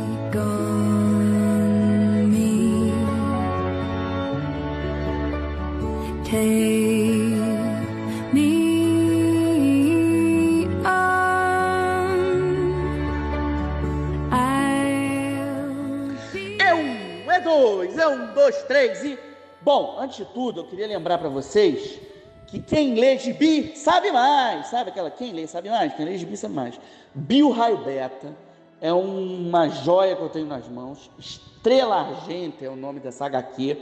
três 18.62 19.04
e. 19.04 19.18
Bom, 19.60 19.96
antes 19.98 20.16
de 20.16 20.24
tudo, 20.26 20.60
eu 20.60 20.66
queria 20.66 20.86
lembrar 20.86 21.18
para 21.18 21.28
vocês 21.28 22.00
que 22.46 22.60
quem 22.60 22.94
lê 22.94 23.16
gibi 23.18 23.76
sabe 23.76 24.10
mais, 24.10 24.66
sabe 24.66 24.90
aquela 24.90 25.10
quem 25.10 25.32
lê 25.32 25.46
sabe 25.46 25.70
mais, 25.70 25.94
quem 25.94 26.04
lê 26.04 26.18
gibi 26.18 26.36
sabe 26.36 26.54
mais. 26.54 26.80
Bill 27.14 27.50
Raio 27.50 27.78
Beta 27.78 28.34
é 28.80 28.92
uma 28.92 29.68
joia 29.68 30.16
que 30.16 30.22
eu 30.22 30.28
tenho 30.28 30.46
nas 30.46 30.68
mãos, 30.68 31.10
Estrela 31.18 32.00
Argenta 32.00 32.64
é 32.64 32.68
o 32.68 32.76
nome 32.76 32.98
dessa 32.98 33.26
HQ, 33.26 33.78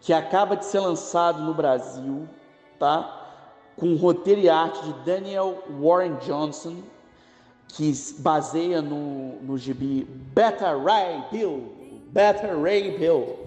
que 0.00 0.12
acaba 0.12 0.56
de 0.56 0.64
ser 0.64 0.80
lançado 0.80 1.42
no 1.42 1.52
Brasil, 1.52 2.28
tá? 2.78 3.16
Com 3.76 3.96
roteiro 3.96 4.40
e 4.40 4.48
arte 4.48 4.80
de 4.84 4.92
Daniel 5.04 5.62
Warren 5.80 6.14
Johnson, 6.20 6.76
que 7.68 7.92
baseia 8.18 8.80
no, 8.80 9.42
no 9.42 9.58
gibi 9.58 10.04
Beta 10.04 10.76
Ray 10.76 11.24
Bill, 11.30 11.80
Better 12.10 12.60
Ray 12.60 12.98
Bill, 12.98 13.39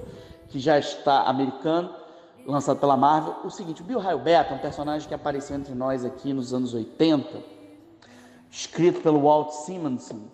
que 0.53 0.59
já 0.59 0.77
está 0.77 1.23
americano, 1.23 1.89
lançado 2.45 2.79
pela 2.79 2.95
Marvel. 2.95 3.37
O 3.43 3.49
seguinte, 3.49 3.81
o 3.81 3.83
Bill 3.83 3.97
Raio 3.97 4.19
Beta 4.19 4.53
um 4.53 4.59
personagem 4.59 5.07
que 5.07 5.13
apareceu 5.15 5.55
entre 5.55 5.73
nós 5.73 6.05
aqui 6.05 6.31
nos 6.31 6.53
anos 6.53 6.75
80, 6.75 7.27
escrito 8.51 9.01
pelo 9.01 9.21
Walt 9.21 9.49
Simonson, 9.49 10.27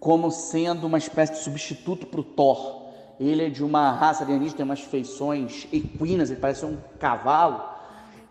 como 0.00 0.30
sendo 0.30 0.86
uma 0.86 0.96
espécie 0.96 1.34
de 1.34 1.40
substituto 1.40 2.06
para 2.06 2.20
o 2.20 2.24
Thor. 2.24 2.86
Ele 3.20 3.44
é 3.44 3.50
de 3.50 3.62
uma 3.62 3.92
raça 3.92 4.24
alienígena, 4.24 4.56
tem 4.56 4.64
umas 4.64 4.80
feições 4.80 5.68
equinas, 5.70 6.30
ele 6.30 6.40
parece 6.40 6.64
um 6.64 6.78
cavalo 6.98 7.62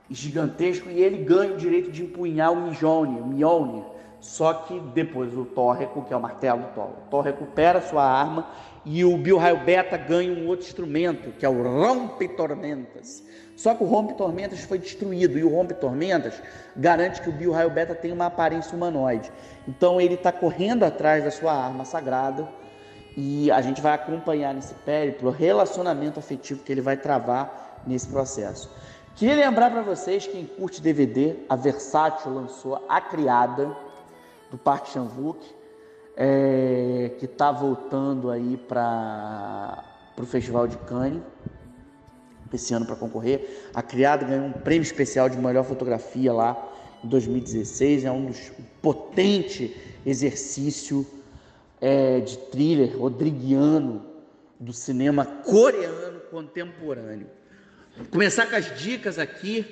gigantesco 0.10 0.90
e 0.90 1.00
ele 1.00 1.24
ganha 1.24 1.54
o 1.54 1.58
direito 1.58 1.92
de 1.92 2.02
empunhar 2.02 2.52
o 2.52 2.56
Mjolnir, 2.56 3.22
o 3.22 3.28
Mjolnir. 3.28 3.84
Só 4.22 4.54
que 4.54 4.80
depois 4.94 5.34
o 5.36 5.46
Thor, 5.46 5.78
que 5.78 6.14
é 6.14 6.18
o 6.18 6.22
martelo 6.22 6.62
do 6.62 6.68
Thor, 6.74 6.90
o 6.90 7.10
Thor 7.10 7.22
recupera 7.24 7.82
sua 7.82 8.04
arma 8.04 8.48
e 8.86 9.06
o 9.06 9.18
Bill 9.18 9.38
Raio 9.38 9.64
Beta 9.64 9.96
ganha 9.98 10.34
um 10.34 10.48
outro 10.48 10.66
instrumento, 10.66 11.32
que 11.32 11.46
é 11.46 11.50
o 11.50 11.64
Rompe 11.64 12.28
Tormentas. 12.28 13.24
Só 13.56 13.74
que 13.74 13.84
o 13.84 13.88
Rompe 13.88 14.14
Tormentas 14.14 14.62
foi 14.62 14.78
destruído 14.78 15.38
e 15.38 15.44
o 15.44 15.50
Rompe 15.50 15.74
Tormentas 15.74 16.42
garante 16.76 17.22
que 17.22 17.30
o 17.30 17.34
Bill 17.34 17.52
Raio 17.52 17.70
Beta 17.70 17.96
tem 17.96 18.12
uma 18.12 18.26
aparência 18.26 18.76
humanoide. 18.76 19.32
Então 19.68 20.00
ele 20.00 20.16
está 20.16 20.32
correndo 20.32 20.84
atrás 20.84 21.24
da 21.24 21.32
sua 21.32 21.54
arma 21.54 21.86
sagrada 21.86 22.48
e 23.16 23.52
a 23.52 23.62
gente 23.62 23.82
vai 23.82 23.94
acompanhar 23.94 24.54
nesse 24.54 24.74
périplo 24.74 25.30
o 25.30 25.34
relacionamento 25.34 26.20
afetivo 26.20 26.64
que 26.64 26.72
ele 26.72 26.82
vai 26.82 26.98
travar 26.98 27.84
nesse 27.86 28.08
processo. 28.08 28.70
Queria 29.16 29.36
lembrar 29.36 29.70
para 29.70 29.82
vocês, 29.82 30.26
quem 30.26 30.46
curte 30.46 30.82
DVD, 30.82 31.36
a 31.50 31.56
Versátil 31.58 32.34
lançou 32.34 32.86
A 32.88 33.02
Criada, 33.02 33.76
do 34.52 34.58
Park 34.58 34.88
Chan-wook, 34.88 35.46
é, 36.16 37.12
que 37.20 37.26
está 37.26 37.52
voltando 37.52 38.30
aí 38.30 38.58
para 38.58 39.84
o 40.18 40.26
Festival 40.26 40.68
de 40.68 40.78
Cannes, 40.80 41.22
esse 42.54 42.74
ano 42.74 42.86
para 42.86 42.96
concorrer. 42.96 43.70
A 43.74 43.82
Criada 43.82 44.26
ganhou 44.26 44.46
um 44.46 44.52
prêmio 44.52 44.84
especial 44.84 45.30
de 45.30 45.38
melhor 45.38 45.64
fotografia 45.64 46.34
lá 46.34 46.70
em 47.04 47.08
2016, 47.08 48.06
é 48.06 48.12
um 48.12 48.26
dos 48.26 48.52
um 48.60 48.64
potente 48.82 49.76
exercício 50.06 51.06
é, 51.80 52.20
de 52.20 52.38
thriller 52.38 52.98
rodriguiano 52.98 54.06
do 54.60 54.74
cinema 54.74 55.26
coreano 55.26 56.20
contemporâneo. 56.32 57.28
Vou 57.96 58.08
começar 58.08 58.48
com 58.48 58.56
as 58.56 58.78
dicas 58.78 59.18
aqui. 59.18 59.66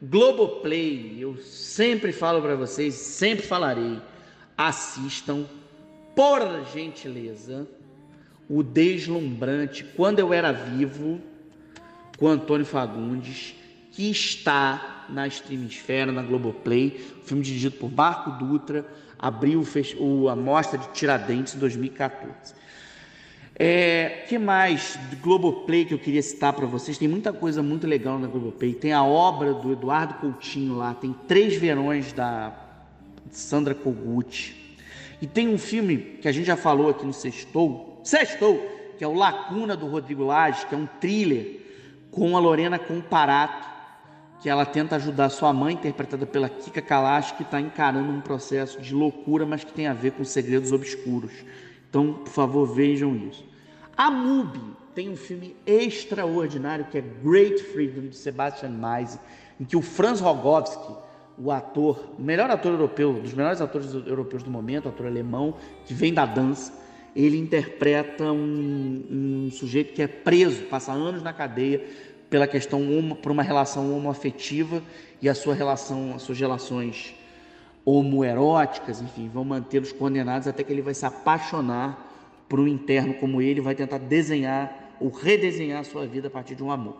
Globoplay, 0.00 1.16
eu 1.18 1.36
sempre 1.38 2.12
falo 2.12 2.40
para 2.40 2.54
vocês, 2.54 2.94
sempre 2.94 3.44
falarei, 3.44 4.00
assistam, 4.58 5.44
por 6.16 6.40
gentileza, 6.74 7.68
o 8.50 8.60
deslumbrante 8.64 9.84
Quando 9.84 10.18
Eu 10.18 10.32
Era 10.32 10.50
Vivo, 10.50 11.20
com 12.18 12.26
Antônio 12.26 12.66
Fagundes, 12.66 13.54
que 13.92 14.10
está 14.10 15.06
na 15.08 15.28
Streamisfera, 15.28 16.10
na 16.10 16.22
Globoplay, 16.22 16.90
filme 17.24 17.42
dirigido 17.42 17.76
por 17.76 17.92
Marco 17.92 18.32
Dutra, 18.32 18.84
abriu 19.16 19.62
o, 19.98 20.28
a 20.28 20.34
mostra 20.34 20.76
de 20.76 20.88
Tiradentes 20.88 21.54
em 21.54 21.58
2014. 21.58 22.58
É, 23.60 24.24
que 24.28 24.38
mais 24.38 24.98
de 25.10 25.16
Globoplay 25.16 25.84
que 25.84 25.94
eu 25.94 25.98
queria 25.98 26.22
citar 26.22 26.52
para 26.52 26.66
vocês? 26.66 26.98
Tem 26.98 27.08
muita 27.08 27.32
coisa 27.32 27.62
muito 27.62 27.86
legal 27.86 28.18
na 28.18 28.26
Globoplay. 28.26 28.74
Tem 28.74 28.92
a 28.92 29.02
obra 29.02 29.52
do 29.54 29.72
Eduardo 29.72 30.14
Coutinho 30.14 30.76
lá, 30.76 30.94
tem 30.94 31.12
Três 31.26 31.56
Verões 31.56 32.12
da 32.12 32.67
Sandra 33.36 33.74
Kogut. 33.74 34.56
E 35.20 35.26
tem 35.26 35.48
um 35.48 35.58
filme 35.58 35.98
que 36.20 36.28
a 36.28 36.32
gente 36.32 36.46
já 36.46 36.56
falou 36.56 36.90
aqui 36.90 37.04
no 37.04 37.12
Sextou, 37.12 38.00
Sextou, 38.04 38.58
que 38.96 39.04
é 39.04 39.06
o 39.06 39.14
Lacuna 39.14 39.76
do 39.76 39.86
Rodrigo 39.86 40.24
Lage, 40.24 40.66
que 40.66 40.74
é 40.74 40.78
um 40.78 40.86
thriller 41.00 41.60
com 42.10 42.36
a 42.36 42.40
Lorena 42.40 42.78
Comparato, 42.78 43.68
que 44.40 44.48
ela 44.48 44.64
tenta 44.64 44.96
ajudar 44.96 45.30
sua 45.30 45.52
mãe, 45.52 45.74
interpretada 45.74 46.24
pela 46.24 46.48
Kika 46.48 46.80
Kalash, 46.80 47.32
que 47.32 47.42
está 47.42 47.60
encarando 47.60 48.10
um 48.10 48.20
processo 48.20 48.80
de 48.80 48.94
loucura, 48.94 49.44
mas 49.44 49.64
que 49.64 49.72
tem 49.72 49.88
a 49.88 49.92
ver 49.92 50.12
com 50.12 50.24
segredos 50.24 50.72
obscuros. 50.72 51.32
Então, 51.88 52.14
por 52.14 52.30
favor, 52.30 52.66
vejam 52.66 53.16
isso. 53.16 53.44
A 53.96 54.10
MUBI 54.10 54.60
tem 54.94 55.08
um 55.08 55.16
filme 55.16 55.56
extraordinário 55.66 56.86
que 56.86 56.98
é 56.98 57.00
Great 57.00 57.62
Freedom, 57.62 58.08
de 58.08 58.16
Sebastian 58.16 58.70
Meise, 58.70 59.18
em 59.60 59.64
que 59.64 59.76
o 59.76 59.82
Franz 59.82 60.20
Rogowski, 60.20 60.92
o 61.40 61.50
ator, 61.50 62.14
o 62.18 62.22
melhor 62.22 62.50
ator 62.50 62.72
europeu, 62.72 63.14
dos 63.14 63.32
melhores 63.32 63.60
atores 63.60 63.92
europeus 63.94 64.42
do 64.42 64.50
momento, 64.50 64.88
ator 64.88 65.06
alemão, 65.06 65.54
que 65.86 65.94
vem 65.94 66.12
da 66.12 66.26
dança, 66.26 66.72
ele 67.14 67.38
interpreta 67.38 68.24
um, 68.32 69.04
um 69.10 69.50
sujeito 69.50 69.92
que 69.94 70.02
é 70.02 70.06
preso, 70.06 70.64
passa 70.64 70.92
anos 70.92 71.22
na 71.22 71.32
cadeia, 71.32 71.84
pela 72.28 72.46
questão 72.46 72.82
por 73.22 73.32
uma 73.32 73.42
relação 73.42 73.96
homoafetiva 73.96 74.82
e 75.20 75.28
a 75.28 75.34
sua 75.34 75.54
relação, 75.54 76.14
as 76.14 76.22
suas 76.22 76.38
relações 76.38 77.14
homoeróticas, 77.84 79.00
enfim, 79.00 79.30
vão 79.32 79.44
mantê-los 79.44 79.92
condenados 79.92 80.46
até 80.46 80.62
que 80.62 80.70
ele 80.70 80.82
vai 80.82 80.92
se 80.92 81.06
apaixonar 81.06 82.06
por 82.48 82.60
um 82.60 82.68
interno 82.68 83.14
como 83.14 83.40
ele, 83.40 83.60
vai 83.60 83.74
tentar 83.74 83.98
desenhar 83.98 84.94
ou 85.00 85.08
redesenhar 85.10 85.80
a 85.80 85.84
sua 85.84 86.06
vida 86.06 86.28
a 86.28 86.30
partir 86.30 86.54
de 86.54 86.62
um 86.62 86.70
amor. 86.70 86.96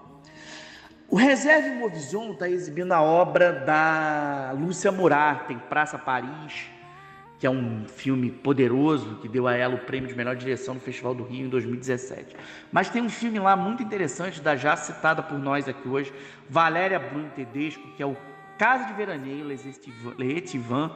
O 1.10 1.16
Reserve 1.16 1.70
Movision 1.70 2.32
está 2.32 2.50
exibindo 2.50 2.92
a 2.92 3.00
obra 3.00 3.50
da 3.50 4.52
Lúcia 4.54 4.92
Murat, 4.92 5.46
tem 5.46 5.58
Praça 5.58 5.98
Paris, 5.98 6.66
que 7.38 7.46
é 7.46 7.50
um 7.50 7.86
filme 7.88 8.30
poderoso 8.30 9.14
que 9.14 9.26
deu 9.26 9.46
a 9.48 9.54
ela 9.56 9.74
o 9.74 9.78
prêmio 9.78 10.06
de 10.06 10.14
melhor 10.14 10.36
direção 10.36 10.74
no 10.74 10.80
Festival 10.80 11.14
do 11.14 11.24
Rio 11.24 11.46
em 11.46 11.48
2017. 11.48 12.36
Mas 12.70 12.90
tem 12.90 13.00
um 13.00 13.08
filme 13.08 13.38
lá 13.38 13.56
muito 13.56 13.82
interessante 13.82 14.42
da 14.42 14.54
já 14.54 14.76
citada 14.76 15.22
por 15.22 15.38
nós 15.38 15.66
aqui 15.66 15.88
hoje, 15.88 16.12
Valéria 16.46 16.98
Bruno 16.98 17.30
Tedesco, 17.30 17.88
que 17.96 18.02
é 18.02 18.06
o 18.06 18.14
Casa 18.58 18.84
de 18.84 18.92
Veraneio 18.92 19.46
Leetivan, 20.18 20.94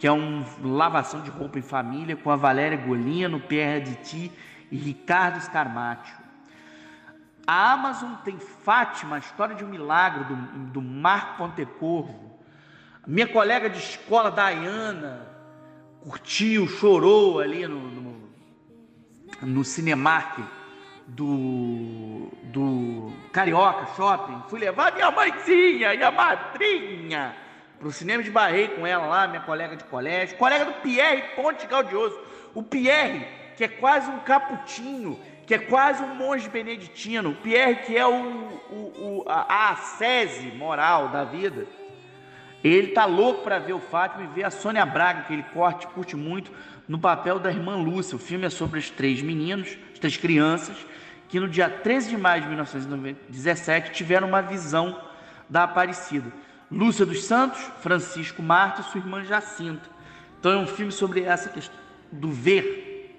que 0.00 0.06
é 0.08 0.10
uma 0.10 0.44
lavação 0.64 1.20
de 1.20 1.30
roupa 1.30 1.60
em 1.60 1.62
família 1.62 2.16
com 2.16 2.28
a 2.28 2.34
Valéria 2.34 2.76
Golino, 2.76 3.38
Pierre 3.38 3.82
Aditi 3.82 4.32
e 4.68 4.76
Ricardo 4.76 5.40
Scarmaccio. 5.40 6.23
A 7.46 7.72
Amazon 7.72 8.14
tem 8.24 8.38
Fátima, 8.38 9.16
a 9.16 9.18
história 9.18 9.54
de 9.54 9.64
um 9.64 9.68
milagre 9.68 10.24
do, 10.24 10.36
do 10.70 10.82
Marco 10.82 11.36
Pontecorvo. 11.38 12.38
Minha 13.06 13.28
colega 13.28 13.68
de 13.68 13.78
escola, 13.78 14.30
Diana, 14.30 15.26
curtiu, 16.00 16.66
chorou 16.66 17.40
ali 17.40 17.66
no, 17.66 17.80
no, 17.80 18.30
no 19.42 19.64
Cinemark 19.64 20.38
do, 21.06 22.30
do 22.44 23.12
Carioca 23.30 23.86
Shopping. 23.94 24.42
Fui 24.48 24.58
levar 24.58 24.94
minha 24.94 25.10
mãezinha 25.10 25.94
e 25.94 26.02
a 26.02 26.10
madrinha 26.10 27.36
para 27.78 27.88
o 27.88 27.92
cinema 27.92 28.22
de 28.22 28.30
Barrei 28.30 28.68
com 28.68 28.86
ela 28.86 29.06
lá, 29.06 29.26
minha 29.26 29.42
colega 29.42 29.76
de 29.76 29.84
colégio, 29.84 30.38
colega 30.38 30.64
do 30.64 30.72
Pierre 30.80 31.34
Ponte 31.36 31.66
Gaudioso. 31.66 32.18
O 32.54 32.62
Pierre, 32.62 33.26
que 33.56 33.64
é 33.64 33.68
quase 33.68 34.10
um 34.10 34.20
caputinho, 34.20 35.18
que 35.46 35.54
é 35.54 35.58
quase 35.58 36.02
um 36.02 36.14
monge 36.14 36.48
beneditino. 36.48 37.34
Pierre, 37.34 37.84
que 37.84 37.96
é 37.96 38.06
o, 38.06 38.12
o, 38.12 39.22
o 39.24 39.24
a, 39.26 39.70
a 39.70 39.76
sese 39.76 40.46
moral 40.56 41.08
da 41.08 41.24
vida. 41.24 41.66
Ele 42.62 42.88
tá 42.88 43.04
louco 43.04 43.42
para 43.42 43.58
ver 43.58 43.74
o 43.74 43.78
Fátima 43.78 44.24
e 44.24 44.34
ver 44.34 44.44
a 44.44 44.50
Sônia 44.50 44.86
Braga, 44.86 45.22
que 45.22 45.34
ele 45.34 45.42
corte, 45.52 45.86
curte 45.88 46.16
muito, 46.16 46.50
no 46.88 46.98
papel 46.98 47.38
da 47.38 47.50
irmã 47.50 47.76
Lúcia. 47.76 48.16
O 48.16 48.18
filme 48.18 48.46
é 48.46 48.50
sobre 48.50 48.78
os 48.78 48.88
três 48.88 49.20
meninos, 49.20 49.76
as 49.92 49.98
três 49.98 50.16
crianças, 50.16 50.74
que 51.28 51.38
no 51.38 51.46
dia 51.46 51.68
13 51.68 52.10
de 52.10 52.16
maio 52.16 52.42
de 52.42 52.48
1917 52.48 53.92
tiveram 53.92 54.28
uma 54.28 54.40
visão 54.40 54.98
da 55.48 55.64
Aparecida. 55.64 56.32
Lúcia 56.70 57.04
dos 57.04 57.24
Santos, 57.24 57.60
Francisco 57.80 58.42
Marta 58.42 58.80
e 58.80 58.84
sua 58.84 58.98
irmã 58.98 59.22
Jacinta. 59.24 59.90
Então 60.40 60.52
é 60.52 60.56
um 60.56 60.66
filme 60.66 60.90
sobre 60.90 61.22
essa 61.22 61.50
questão 61.50 61.76
do 62.10 62.30
ver, 62.30 63.14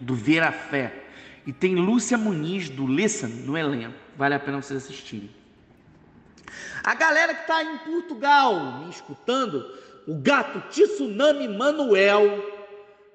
do 0.00 0.14
ver 0.14 0.42
a 0.42 0.50
fé. 0.50 1.01
E 1.46 1.52
tem 1.52 1.74
Lúcia 1.74 2.16
Muniz, 2.16 2.68
do 2.68 2.86
Listen, 2.86 3.28
no 3.28 3.56
elenco. 3.56 3.94
Vale 4.16 4.34
a 4.34 4.40
pena 4.40 4.62
vocês 4.62 4.84
assistirem. 4.84 5.30
A 6.84 6.94
galera 6.94 7.34
que 7.34 7.42
está 7.42 7.62
em 7.62 7.78
Portugal 7.78 8.80
me 8.80 8.90
escutando, 8.90 9.64
o 10.06 10.14
gato 10.14 10.60
Tsunami 10.70 11.48
Manuel, 11.48 12.44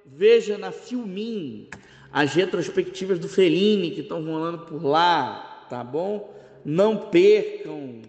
veja 0.06 0.58
na 0.58 0.72
Filmin 0.72 1.70
as 2.12 2.34
retrospectivas 2.34 3.20
do 3.20 3.28
Fellini 3.28 3.92
que 3.92 4.02
estão 4.02 4.24
rolando 4.24 4.60
por 4.60 4.84
lá, 4.84 5.66
tá 5.70 5.84
bom? 5.84 6.34
Não 6.64 6.98
percam 7.10 8.02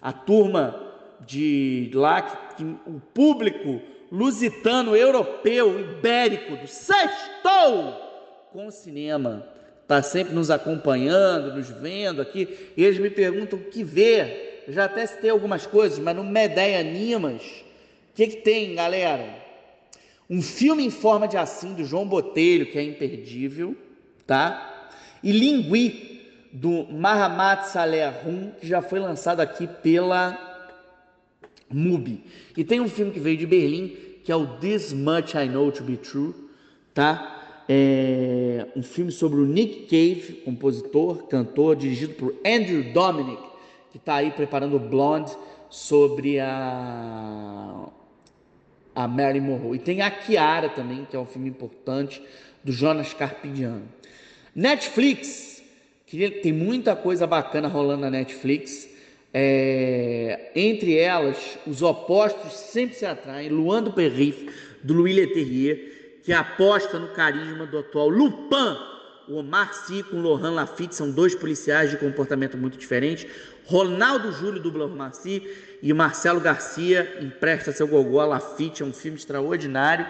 a 0.00 0.12
turma 0.12 0.82
de 1.26 1.90
lá, 1.94 2.22
que, 2.22 2.56
que 2.56 2.64
o 2.86 3.00
público 3.12 3.80
lusitano, 4.12 4.94
europeu, 4.94 5.80
ibérico 5.80 6.56
do 6.56 6.66
Sextou 6.66 7.94
com 8.52 8.66
o 8.66 8.70
cinema. 8.70 9.46
Está 9.86 10.02
sempre 10.02 10.34
nos 10.34 10.50
acompanhando, 10.50 11.54
nos 11.54 11.70
vendo 11.70 12.20
aqui. 12.20 12.72
E 12.76 12.84
eles 12.84 12.98
me 12.98 13.08
perguntam 13.08 13.56
o 13.56 13.62
que 13.62 13.84
ver 13.84 14.46
já 14.68 14.86
até 14.86 15.06
citei 15.06 15.30
algumas 15.30 15.64
coisas, 15.64 15.98
mas 15.98 16.16
no 16.16 16.24
Medeia 16.24 16.80
Animas, 16.80 17.40
o 17.42 18.16
que, 18.16 18.26
que 18.26 18.36
tem, 18.38 18.74
galera? 18.74 19.28
Um 20.28 20.42
filme 20.42 20.84
em 20.84 20.90
forma 20.90 21.28
de 21.28 21.36
assim 21.36 21.72
do 21.74 21.84
João 21.84 22.06
Botelho, 22.06 22.66
que 22.66 22.78
é 22.78 22.82
imperdível, 22.82 23.76
tá? 24.26 24.90
E 25.22 25.30
Lingui, 25.30 26.16
do 26.52 26.84
Mahamat 26.90 27.66
Saleh 27.66 28.08
Rum, 28.24 28.50
que 28.60 28.66
já 28.66 28.82
foi 28.82 28.98
lançado 28.98 29.40
aqui 29.40 29.66
pela 29.66 30.36
MUBI. 31.70 32.24
E 32.56 32.64
tem 32.64 32.80
um 32.80 32.88
filme 32.88 33.12
que 33.12 33.20
veio 33.20 33.36
de 33.36 33.46
Berlim, 33.46 33.96
que 34.24 34.32
é 34.32 34.36
o 34.36 34.46
This 34.58 34.92
Much 34.92 35.34
I 35.34 35.48
Know 35.48 35.70
to 35.70 35.84
Be 35.84 35.96
True, 35.96 36.34
tá? 36.92 37.35
É 37.68 38.66
um 38.76 38.82
filme 38.82 39.10
sobre 39.10 39.40
o 39.40 39.44
Nick 39.44 39.86
Cave, 39.86 40.42
compositor, 40.44 41.26
cantor, 41.26 41.74
dirigido 41.74 42.14
por 42.14 42.34
Andrew 42.46 42.92
Dominic, 42.92 43.42
que 43.90 43.96
está 43.96 44.16
aí 44.16 44.30
preparando 44.30 44.76
o 44.76 44.80
Blonde 44.80 45.36
sobre 45.68 46.38
a, 46.38 47.88
a 48.94 49.08
Mary 49.08 49.40
Monroe. 49.40 49.76
E 49.76 49.80
tem 49.80 50.00
a 50.00 50.10
Kiara 50.10 50.68
também, 50.68 51.06
que 51.10 51.16
é 51.16 51.18
um 51.18 51.26
filme 51.26 51.48
importante, 51.48 52.22
do 52.62 52.70
Jonas 52.70 53.12
Carpidiano. 53.12 53.88
Netflix, 54.54 55.62
que 56.06 56.30
tem 56.30 56.52
muita 56.52 56.94
coisa 56.94 57.26
bacana 57.26 57.68
rolando 57.68 58.02
na 58.02 58.10
Netflix. 58.10 58.88
É, 59.34 60.50
entre 60.54 60.96
elas, 60.96 61.58
os 61.66 61.82
opostos 61.82 62.52
sempre 62.52 62.96
se 62.96 63.04
atraem. 63.04 63.48
Luan 63.48 63.82
do 63.82 63.92
Perrif, 63.92 64.48
do 64.82 64.94
Louis 64.94 65.14
Leterrier, 65.14 65.95
que 66.26 66.32
aposta 66.32 66.98
no 66.98 67.06
carisma 67.06 67.64
do 67.66 67.78
atual 67.78 68.08
Lupin. 68.08 68.76
O 69.28 69.36
Omar 69.36 69.72
Sy 69.72 70.02
com 70.02 70.20
Lohan 70.20 70.50
Lafitte 70.50 70.96
são 70.96 71.08
dois 71.08 71.36
policiais 71.36 71.88
de 71.88 71.96
comportamento 71.96 72.58
muito 72.58 72.76
diferente. 72.76 73.30
Ronaldo 73.64 74.32
Júlio 74.32 74.60
dubla 74.60 74.86
Omar 74.86 75.14
Sy 75.14 75.48
e 75.80 75.92
Marcelo 75.92 76.40
Garcia 76.40 77.18
empresta 77.20 77.70
seu 77.70 77.86
gogó 77.86 78.20
a 78.22 78.26
Lafitte, 78.26 78.82
é 78.82 78.86
um 78.86 78.92
filme 78.92 79.16
extraordinário. 79.16 80.04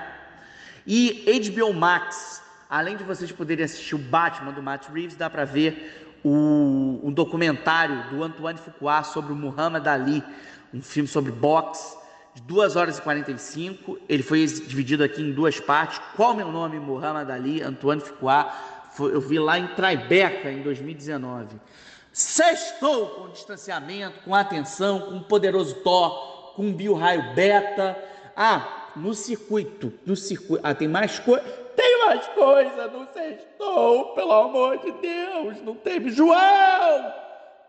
E 0.87 1.23
HBO 1.51 1.75
Max, 1.75 2.43
além 2.71 2.97
de 2.97 3.05
vocês 3.05 3.31
poderem 3.31 3.67
assistir 3.67 3.95
o 3.95 3.99
Batman 3.99 4.53
do 4.53 4.63
Matt 4.63 4.89
Reeves, 4.89 5.17
dá 5.17 5.29
para 5.29 5.45
ver 5.45 6.17
o, 6.25 6.99
um 7.03 7.13
documentário 7.13 8.09
do 8.09 8.25
Antoine 8.25 8.59
Fuqua 8.59 9.03
sobre 9.03 9.35
o 9.35 9.37
Muhammad 9.37 9.87
Ali, 9.87 10.25
um 10.73 10.81
filme 10.81 11.09
sobre 11.09 11.31
boxe 11.31 12.06
2 12.43 12.77
horas 12.77 12.99
e 12.99 13.03
45. 13.03 13.99
Ele 14.09 14.23
foi 14.23 14.47
dividido 14.47 15.03
aqui 15.05 15.23
em 15.23 15.33
duas 15.33 15.59
partes. 15.61 16.01
Qual 16.15 16.35
meu 16.35 16.51
nome? 16.51 16.79
Muhammad 16.79 17.31
Ali, 17.31 17.63
Antoine 17.63 18.01
Fuqua. 18.01 18.51
Eu 18.99 19.21
vi 19.21 19.39
lá 19.39 19.59
em 19.59 19.67
Tribeca 19.69 20.51
em 20.51 20.63
2019. 20.63 21.57
Sextou 22.13 23.09
com 23.09 23.29
distanciamento, 23.29 24.21
com 24.25 24.35
atenção, 24.35 25.01
com 25.01 25.23
poderoso 25.23 25.75
Thor, 25.83 26.55
com 26.55 26.73
bio-raio 26.73 27.35
beta. 27.35 27.97
Ah, 28.35 28.93
no 28.97 29.13
circuito, 29.13 29.93
no 30.07 30.17
circuito. 30.17 30.63
Ah, 30.65 30.75
tem 30.75 30.89
mais 30.89 31.19
coisa. 31.19 31.45
Tem 31.77 32.07
mais 32.07 32.27
coisa 32.29 32.89
no 32.89 33.07
sextou, 33.13 34.15
pelo 34.15 34.33
amor 34.33 34.79
de 34.79 34.93
Deus. 34.93 35.61
Não 35.63 35.75
teve. 35.75 36.11
João! 36.11 37.13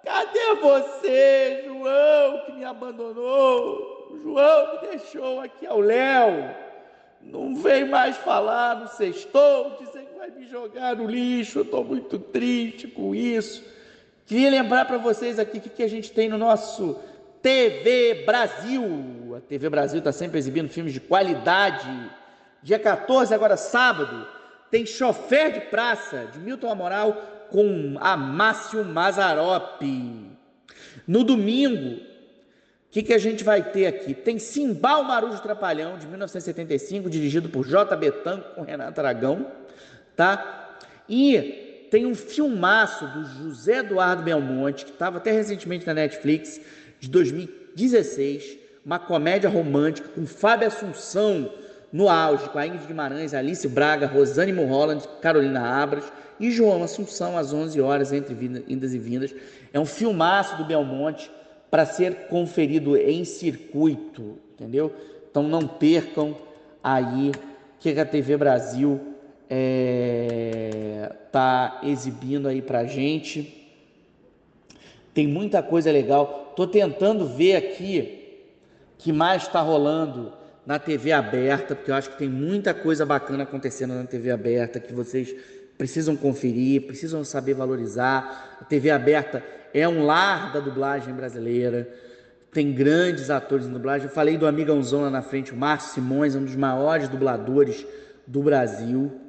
Cadê 0.05 0.55
você, 0.61 1.63
João, 1.65 2.45
que 2.45 2.53
me 2.53 2.63
abandonou? 2.63 3.86
João 4.21 4.73
me 4.73 4.87
deixou 4.89 5.39
aqui 5.39 5.65
ao 5.65 5.79
Léo. 5.79 6.55
Não 7.21 7.55
vem 7.55 7.85
mais 7.85 8.15
falar 8.17 8.75
no 8.75 8.87
sextou, 8.87 9.77
dizer 9.79 10.05
que 10.05 10.17
vai 10.17 10.29
me 10.29 10.47
jogar 10.47 10.95
no 10.95 11.07
lixo. 11.07 11.59
Eu 11.59 11.63
estou 11.63 11.83
muito 11.83 12.19
triste 12.19 12.87
com 12.87 13.13
isso. 13.13 13.63
Queria 14.25 14.49
lembrar 14.49 14.85
para 14.85 14.97
vocês 14.97 15.39
aqui 15.39 15.57
o 15.57 15.61
que, 15.61 15.69
que 15.69 15.83
a 15.83 15.89
gente 15.89 16.11
tem 16.11 16.29
no 16.29 16.37
nosso 16.37 16.99
TV 17.41 18.23
Brasil. 18.25 19.35
A 19.37 19.39
TV 19.39 19.69
Brasil 19.69 19.99
está 19.99 20.11
sempre 20.11 20.37
exibindo 20.37 20.69
filmes 20.69 20.93
de 20.93 20.99
qualidade. 20.99 21.89
Dia 22.61 22.79
14, 22.79 23.33
agora 23.33 23.55
sábado, 23.55 24.27
tem 24.69 24.85
Chofer 24.85 25.53
de 25.53 25.61
Praça, 25.61 26.25
de 26.31 26.39
Milton 26.39 26.69
Amoral, 26.69 27.13
com 27.49 27.95
Amácio 27.99 28.83
Mazarop. 28.83 29.81
No 31.07 31.23
domingo, 31.23 32.01
o 32.89 32.89
que, 32.89 33.03
que 33.03 33.13
a 33.13 33.17
gente 33.17 33.43
vai 33.43 33.61
ter 33.61 33.85
aqui? 33.85 34.13
Tem 34.13 34.39
Simbal 34.39 35.03
Marujo 35.03 35.41
Trapalhão, 35.41 35.97
de 35.97 36.07
1975, 36.07 37.09
dirigido 37.09 37.49
por 37.49 37.67
J. 37.67 37.95
Betanco 37.97 38.55
com 38.55 38.61
Renato 38.61 38.99
Aragão, 38.99 39.47
tá? 40.15 40.77
E 41.07 41.87
tem 41.91 42.05
um 42.05 42.15
filmaço 42.15 43.05
do 43.07 43.25
José 43.25 43.79
Eduardo 43.79 44.23
Belmonte, 44.23 44.85
que 44.85 44.91
estava 44.91 45.17
até 45.17 45.31
recentemente 45.31 45.85
na 45.85 45.93
Netflix, 45.93 46.61
de 46.99 47.09
2016, 47.09 48.57
uma 48.85 48.97
comédia 48.97 49.49
romântica 49.49 50.07
com 50.09 50.25
Fábio 50.25 50.67
Assunção 50.67 51.51
no 51.91 52.07
auge, 52.07 52.49
com 52.49 52.57
a 52.57 52.65
Ingrid 52.65 52.87
Guimarães, 52.87 53.33
Alice 53.33 53.67
Braga, 53.67 54.07
Rosane 54.07 54.53
Mulholland, 54.53 55.05
Carolina 55.21 55.61
Abras 55.61 56.05
e 56.39 56.51
João 56.51 56.83
Assunção, 56.83 57.37
às 57.37 57.53
11 57.53 57.79
horas, 57.81 58.13
entre 58.13 58.33
vindas 58.33 58.93
e 58.93 58.97
vindas. 58.97 59.35
É 59.73 59.79
um 59.79 59.85
filmaço 59.85 60.55
do 60.57 60.65
Belmonte 60.65 61.29
para 61.69 61.85
ser 61.85 62.27
conferido 62.27 62.95
em 62.95 63.23
circuito, 63.25 64.37
entendeu? 64.53 64.93
Então 65.29 65.43
não 65.43 65.67
percam 65.67 66.35
aí 66.83 67.31
que 67.79 67.99
a 67.99 68.05
TV 68.05 68.37
Brasil 68.37 68.99
é, 69.49 71.13
tá 71.31 71.81
exibindo 71.83 72.47
aí 72.47 72.61
pra 72.61 72.85
gente. 72.85 73.53
Tem 75.13 75.27
muita 75.27 75.61
coisa 75.61 75.91
legal. 75.91 76.53
Tô 76.55 76.65
tentando 76.67 77.25
ver 77.25 77.55
aqui 77.55 78.45
que 78.97 79.11
mais 79.11 79.43
está 79.43 79.61
rolando 79.61 80.33
na 80.65 80.77
TV 80.77 81.11
aberta, 81.11 81.75
porque 81.75 81.91
eu 81.91 81.95
acho 81.95 82.09
que 82.09 82.17
tem 82.17 82.27
muita 82.27 82.73
coisa 82.73 83.05
bacana 83.05 83.43
acontecendo 83.43 83.93
na 83.93 84.03
TV 84.03 84.31
aberta 84.31 84.79
que 84.79 84.91
vocês 84.93 85.33
precisam 85.77 86.15
conferir, 86.15 86.87
precisam 86.87 87.23
saber 87.23 87.53
valorizar. 87.53 88.57
A 88.61 88.65
TV 88.65 88.89
aberta 88.89 89.43
é 89.73 89.87
um 89.87 90.05
lar 90.05 90.51
da 90.51 90.59
dublagem 90.59 91.13
brasileira. 91.13 91.87
Tem 92.51 92.73
grandes 92.73 93.29
atores 93.29 93.65
em 93.65 93.71
dublagem. 93.71 94.07
Eu 94.07 94.13
falei 94.13 94.37
do 94.37 94.47
amigãozão 94.47 95.01
lá 95.01 95.09
na 95.09 95.21
frente, 95.21 95.53
o 95.53 95.55
Márcio 95.55 95.93
Simões, 95.93 96.35
um 96.35 96.43
dos 96.43 96.55
maiores 96.55 97.07
dubladores 97.07 97.85
do 98.25 98.41
Brasil 98.41 99.21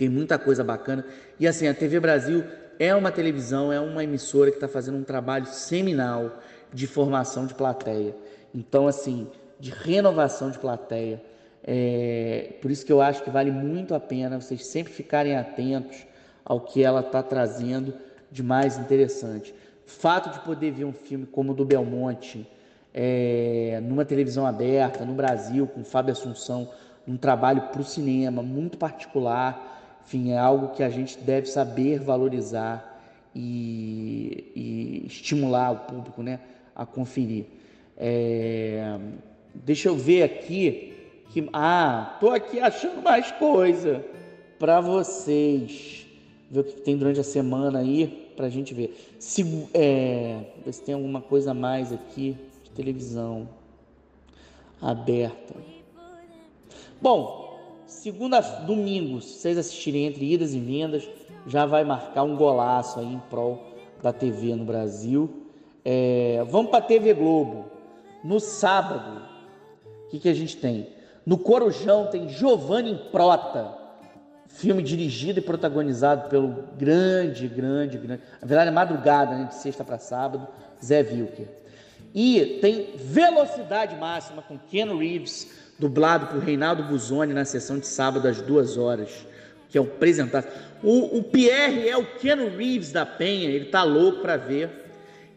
tem 0.00 0.08
muita 0.08 0.38
coisa 0.38 0.64
bacana. 0.64 1.04
E 1.38 1.46
assim, 1.46 1.68
a 1.68 1.74
TV 1.74 2.00
Brasil 2.00 2.42
é 2.78 2.94
uma 2.94 3.12
televisão, 3.12 3.70
é 3.70 3.78
uma 3.78 4.02
emissora 4.02 4.50
que 4.50 4.56
está 4.56 4.66
fazendo 4.66 4.96
um 4.96 5.04
trabalho 5.04 5.44
seminal 5.44 6.40
de 6.72 6.86
formação 6.86 7.44
de 7.44 7.52
plateia. 7.52 8.16
Então, 8.54 8.88
assim, 8.88 9.28
de 9.58 9.70
renovação 9.70 10.50
de 10.50 10.58
plateia. 10.58 11.22
É, 11.62 12.54
por 12.60 12.70
isso 12.70 12.84
que 12.84 12.92
eu 12.92 13.00
acho 13.00 13.22
que 13.22 13.30
vale 13.30 13.50
muito 13.50 13.94
a 13.94 14.00
pena 14.00 14.40
vocês 14.40 14.66
sempre 14.66 14.92
ficarem 14.92 15.36
atentos 15.36 16.06
ao 16.44 16.60
que 16.60 16.82
ela 16.82 17.00
está 17.00 17.22
trazendo 17.22 17.94
de 18.30 18.42
mais 18.42 18.78
interessante. 18.78 19.54
Fato 19.86 20.30
de 20.30 20.40
poder 20.40 20.70
ver 20.70 20.84
um 20.84 20.92
filme 20.92 21.26
como 21.26 21.52
o 21.52 21.54
do 21.54 21.64
Belmonte, 21.64 22.48
é, 22.94 23.80
numa 23.82 24.04
televisão 24.04 24.46
aberta, 24.46 25.04
no 25.04 25.14
Brasil, 25.14 25.66
com 25.66 25.84
Fábio 25.84 26.12
Assunção, 26.12 26.68
um 27.06 27.16
trabalho 27.16 27.62
para 27.62 27.80
o 27.80 27.84
cinema 27.84 28.42
muito 28.42 28.78
particular, 28.78 30.00
enfim, 30.04 30.32
é 30.32 30.38
algo 30.38 30.68
que 30.68 30.82
a 30.82 30.88
gente 30.88 31.18
deve 31.18 31.46
saber 31.46 32.00
valorizar 32.00 32.90
e, 33.34 34.52
e 34.54 35.06
estimular 35.06 35.70
o 35.70 35.76
público 35.80 36.22
né, 36.22 36.40
a 36.74 36.84
conferir. 36.84 37.46
É, 37.96 38.98
deixa 39.54 39.88
eu 39.88 39.96
ver 39.96 40.22
aqui. 40.22 40.89
Que, 41.30 41.48
ah, 41.52 42.16
tô 42.20 42.30
aqui 42.30 42.60
achando 42.60 43.02
mais 43.02 43.30
coisa 43.32 44.04
para 44.58 44.80
vocês. 44.80 46.06
Ver 46.50 46.60
o 46.60 46.64
que 46.64 46.80
tem 46.80 46.96
durante 46.96 47.20
a 47.20 47.24
semana 47.24 47.78
aí 47.78 48.32
para 48.36 48.46
a 48.46 48.50
gente 48.50 48.74
ver. 48.74 49.14
Se, 49.18 49.68
é, 49.72 50.44
ver 50.64 50.72
se 50.72 50.82
tem 50.82 50.94
alguma 50.94 51.20
coisa 51.20 51.54
mais 51.54 51.92
aqui 51.92 52.36
de 52.64 52.70
televisão 52.70 53.48
aberta. 54.80 55.54
Bom, 57.00 57.50
Segunda, 57.90 58.40
domingo, 58.40 59.20
se 59.20 59.40
vocês 59.40 59.58
assistirem 59.58 60.06
entre 60.06 60.32
idas 60.32 60.54
e 60.54 60.60
vindas, 60.60 61.10
já 61.44 61.66
vai 61.66 61.82
marcar 61.82 62.22
um 62.22 62.36
golaço 62.36 63.00
aí 63.00 63.12
em 63.12 63.18
prol 63.28 63.60
da 64.00 64.12
TV 64.12 64.54
no 64.54 64.64
Brasil. 64.64 65.28
É, 65.84 66.42
vamos 66.48 66.70
para 66.70 66.78
a 66.78 66.86
TV 66.86 67.12
Globo. 67.12 67.64
No 68.22 68.38
sábado, 68.38 69.22
o 70.06 70.08
que, 70.08 70.20
que 70.20 70.28
a 70.28 70.34
gente 70.34 70.56
tem? 70.56 70.86
No 71.30 71.38
Corujão 71.38 72.08
tem 72.08 72.28
Giovanni 72.28 72.96
Prota, 73.12 73.72
filme 74.48 74.82
dirigido 74.82 75.38
e 75.38 75.42
protagonizado 75.42 76.28
pelo 76.28 76.64
grande, 76.76 77.46
grande, 77.46 77.98
grande, 77.98 78.22
na 78.40 78.48
verdade 78.48 78.70
é 78.70 78.72
madrugada, 78.72 79.36
né, 79.36 79.44
de 79.44 79.54
sexta 79.54 79.84
para 79.84 79.96
sábado, 79.96 80.48
Zé 80.84 81.02
Wilker. 81.02 81.46
E 82.12 82.58
tem 82.60 82.96
Velocidade 82.96 83.94
Máxima 83.94 84.42
com 84.42 84.58
Ken 84.58 84.92
Reeves, 84.98 85.48
dublado 85.78 86.26
por 86.26 86.40
Reinaldo 86.40 86.82
Buzoni 86.82 87.32
na 87.32 87.44
sessão 87.44 87.78
de 87.78 87.86
sábado 87.86 88.26
às 88.26 88.42
duas 88.42 88.76
horas, 88.76 89.24
que 89.68 89.78
é 89.78 89.80
o 89.80 89.84
apresentado. 89.84 90.48
O, 90.82 91.18
o 91.18 91.22
Pierre 91.22 91.88
é 91.88 91.96
o 91.96 92.04
Ken 92.18 92.48
Reeves 92.56 92.90
da 92.90 93.06
Penha, 93.06 93.48
ele 93.48 93.66
tá 93.66 93.84
louco 93.84 94.18
para 94.20 94.36
ver. 94.36 94.68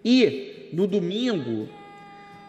E 0.03 0.71
no 0.73 0.87
domingo 0.87 1.69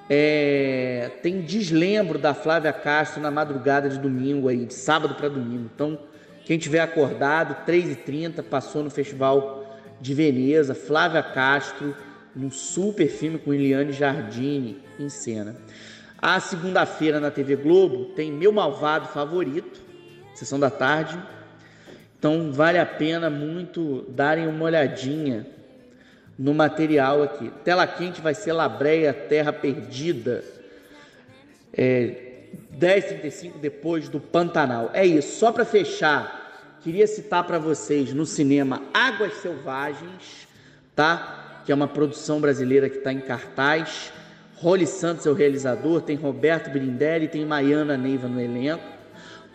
é, 0.08 1.10
tem 1.22 1.40
deslembro 1.40 2.18
da 2.18 2.34
Flávia 2.34 2.72
Castro 2.72 3.22
na 3.22 3.30
madrugada 3.30 3.88
de 3.88 3.98
domingo 3.98 4.48
aí, 4.48 4.66
de 4.66 4.74
sábado 4.74 5.14
para 5.14 5.28
domingo. 5.28 5.70
Então, 5.74 5.98
quem 6.44 6.58
tiver 6.58 6.80
acordado, 6.80 7.64
3h30, 7.66 8.42
passou 8.42 8.82
no 8.82 8.90
Festival 8.90 9.78
de 10.00 10.12
Veneza, 10.12 10.74
Flávia 10.74 11.22
Castro, 11.22 11.96
num 12.36 12.50
super 12.50 13.08
filme 13.08 13.38
com 13.38 13.54
Eliane 13.54 13.92
Jardine 13.92 14.78
em 14.98 15.08
cena. 15.08 15.56
A 16.20 16.38
segunda-feira 16.40 17.20
na 17.20 17.30
TV 17.30 17.56
Globo 17.56 18.06
tem 18.16 18.32
Meu 18.32 18.52
Malvado 18.52 19.08
Favorito, 19.08 19.80
sessão 20.34 20.58
da 20.58 20.70
tarde. 20.70 21.18
Então 22.18 22.52
vale 22.52 22.78
a 22.78 22.86
pena 22.86 23.30
muito 23.30 24.06
darem 24.08 24.46
uma 24.46 24.64
olhadinha 24.64 25.46
no 26.38 26.54
material 26.54 27.22
aqui. 27.22 27.50
Tela 27.64 27.86
quente 27.86 28.20
vai 28.20 28.34
ser 28.34 28.52
Labreia 28.52 29.12
Terra 29.12 29.52
Perdida. 29.52 30.44
É, 31.72 32.32
10h35 32.78 33.58
depois 33.60 34.08
do 34.08 34.20
Pantanal. 34.20 34.90
É 34.92 35.04
isso, 35.04 35.38
só 35.38 35.50
para 35.50 35.64
fechar, 35.64 36.78
queria 36.82 37.06
citar 37.06 37.44
para 37.44 37.58
vocês 37.58 38.12
no 38.12 38.24
cinema 38.24 38.82
Águas 38.92 39.34
Selvagens, 39.34 40.46
tá? 40.94 41.62
Que 41.64 41.72
é 41.72 41.74
uma 41.74 41.88
produção 41.88 42.40
brasileira 42.40 42.88
que 42.88 42.98
está 42.98 43.12
em 43.12 43.20
cartaz 43.20 44.12
Roli 44.64 44.86
Santos 44.86 45.26
é 45.26 45.30
o 45.30 45.34
realizador, 45.34 46.00
tem 46.00 46.16
Roberto 46.16 46.70
Brindelli, 46.70 47.28
tem 47.28 47.44
Maiana 47.44 47.98
Neiva 47.98 48.28
no 48.28 48.40
elenco. 48.40 48.93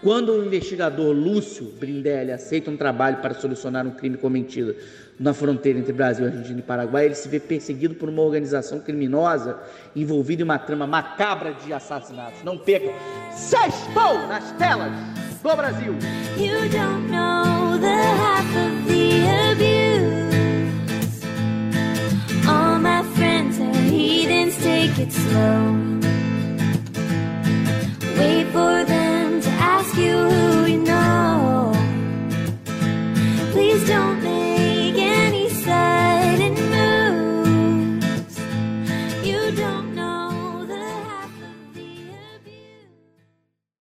Quando 0.01 0.31
o 0.31 0.45
investigador 0.45 1.13
Lúcio 1.13 1.73
Brindelli 1.77 2.31
aceita 2.31 2.71
um 2.71 2.77
trabalho 2.77 3.17
para 3.17 3.33
solucionar 3.33 3.85
um 3.85 3.91
crime 3.91 4.15
cometido 4.15 4.73
na 5.19 5.33
fronteira 5.33 5.77
entre 5.77 5.91
Brasil, 5.91 6.25
Argentina 6.25 6.59
e 6.59 6.63
Paraguai, 6.63 7.05
ele 7.05 7.15
se 7.15 7.27
vê 7.27 7.37
perseguido 7.37 7.95
por 7.95 8.07
uma 8.07 8.21
organização 8.21 8.79
criminosa 8.79 9.59
envolvida 9.93 10.41
em 10.41 10.45
uma 10.45 10.57
trama 10.57 10.87
macabra 10.87 11.53
de 11.53 11.73
assassinatos. 11.73 12.41
Não 12.45 12.57
perca! 12.57 12.93
Sextou 13.33 14.25
nas 14.29 14.53
telas 14.53 14.93
do 15.43 15.55
Brasil! 15.55 15.93
You 16.37 16.69
don't 16.69 17.11
know 17.11 17.77
the 17.77 17.87
half 17.87 18.45
of 18.55 18.87
the 18.87 19.51
abuse 19.51 20.29
All 22.47 22.79
my 22.79 23.03
friends 23.15 23.59
are 23.59 23.75
heathens, 23.83 24.55
take 24.63 24.97
it 25.01 25.11
slow 25.11 25.75
Wait 28.17 28.47
for 28.53 28.85
the 28.85 28.98
you. 30.27 30.48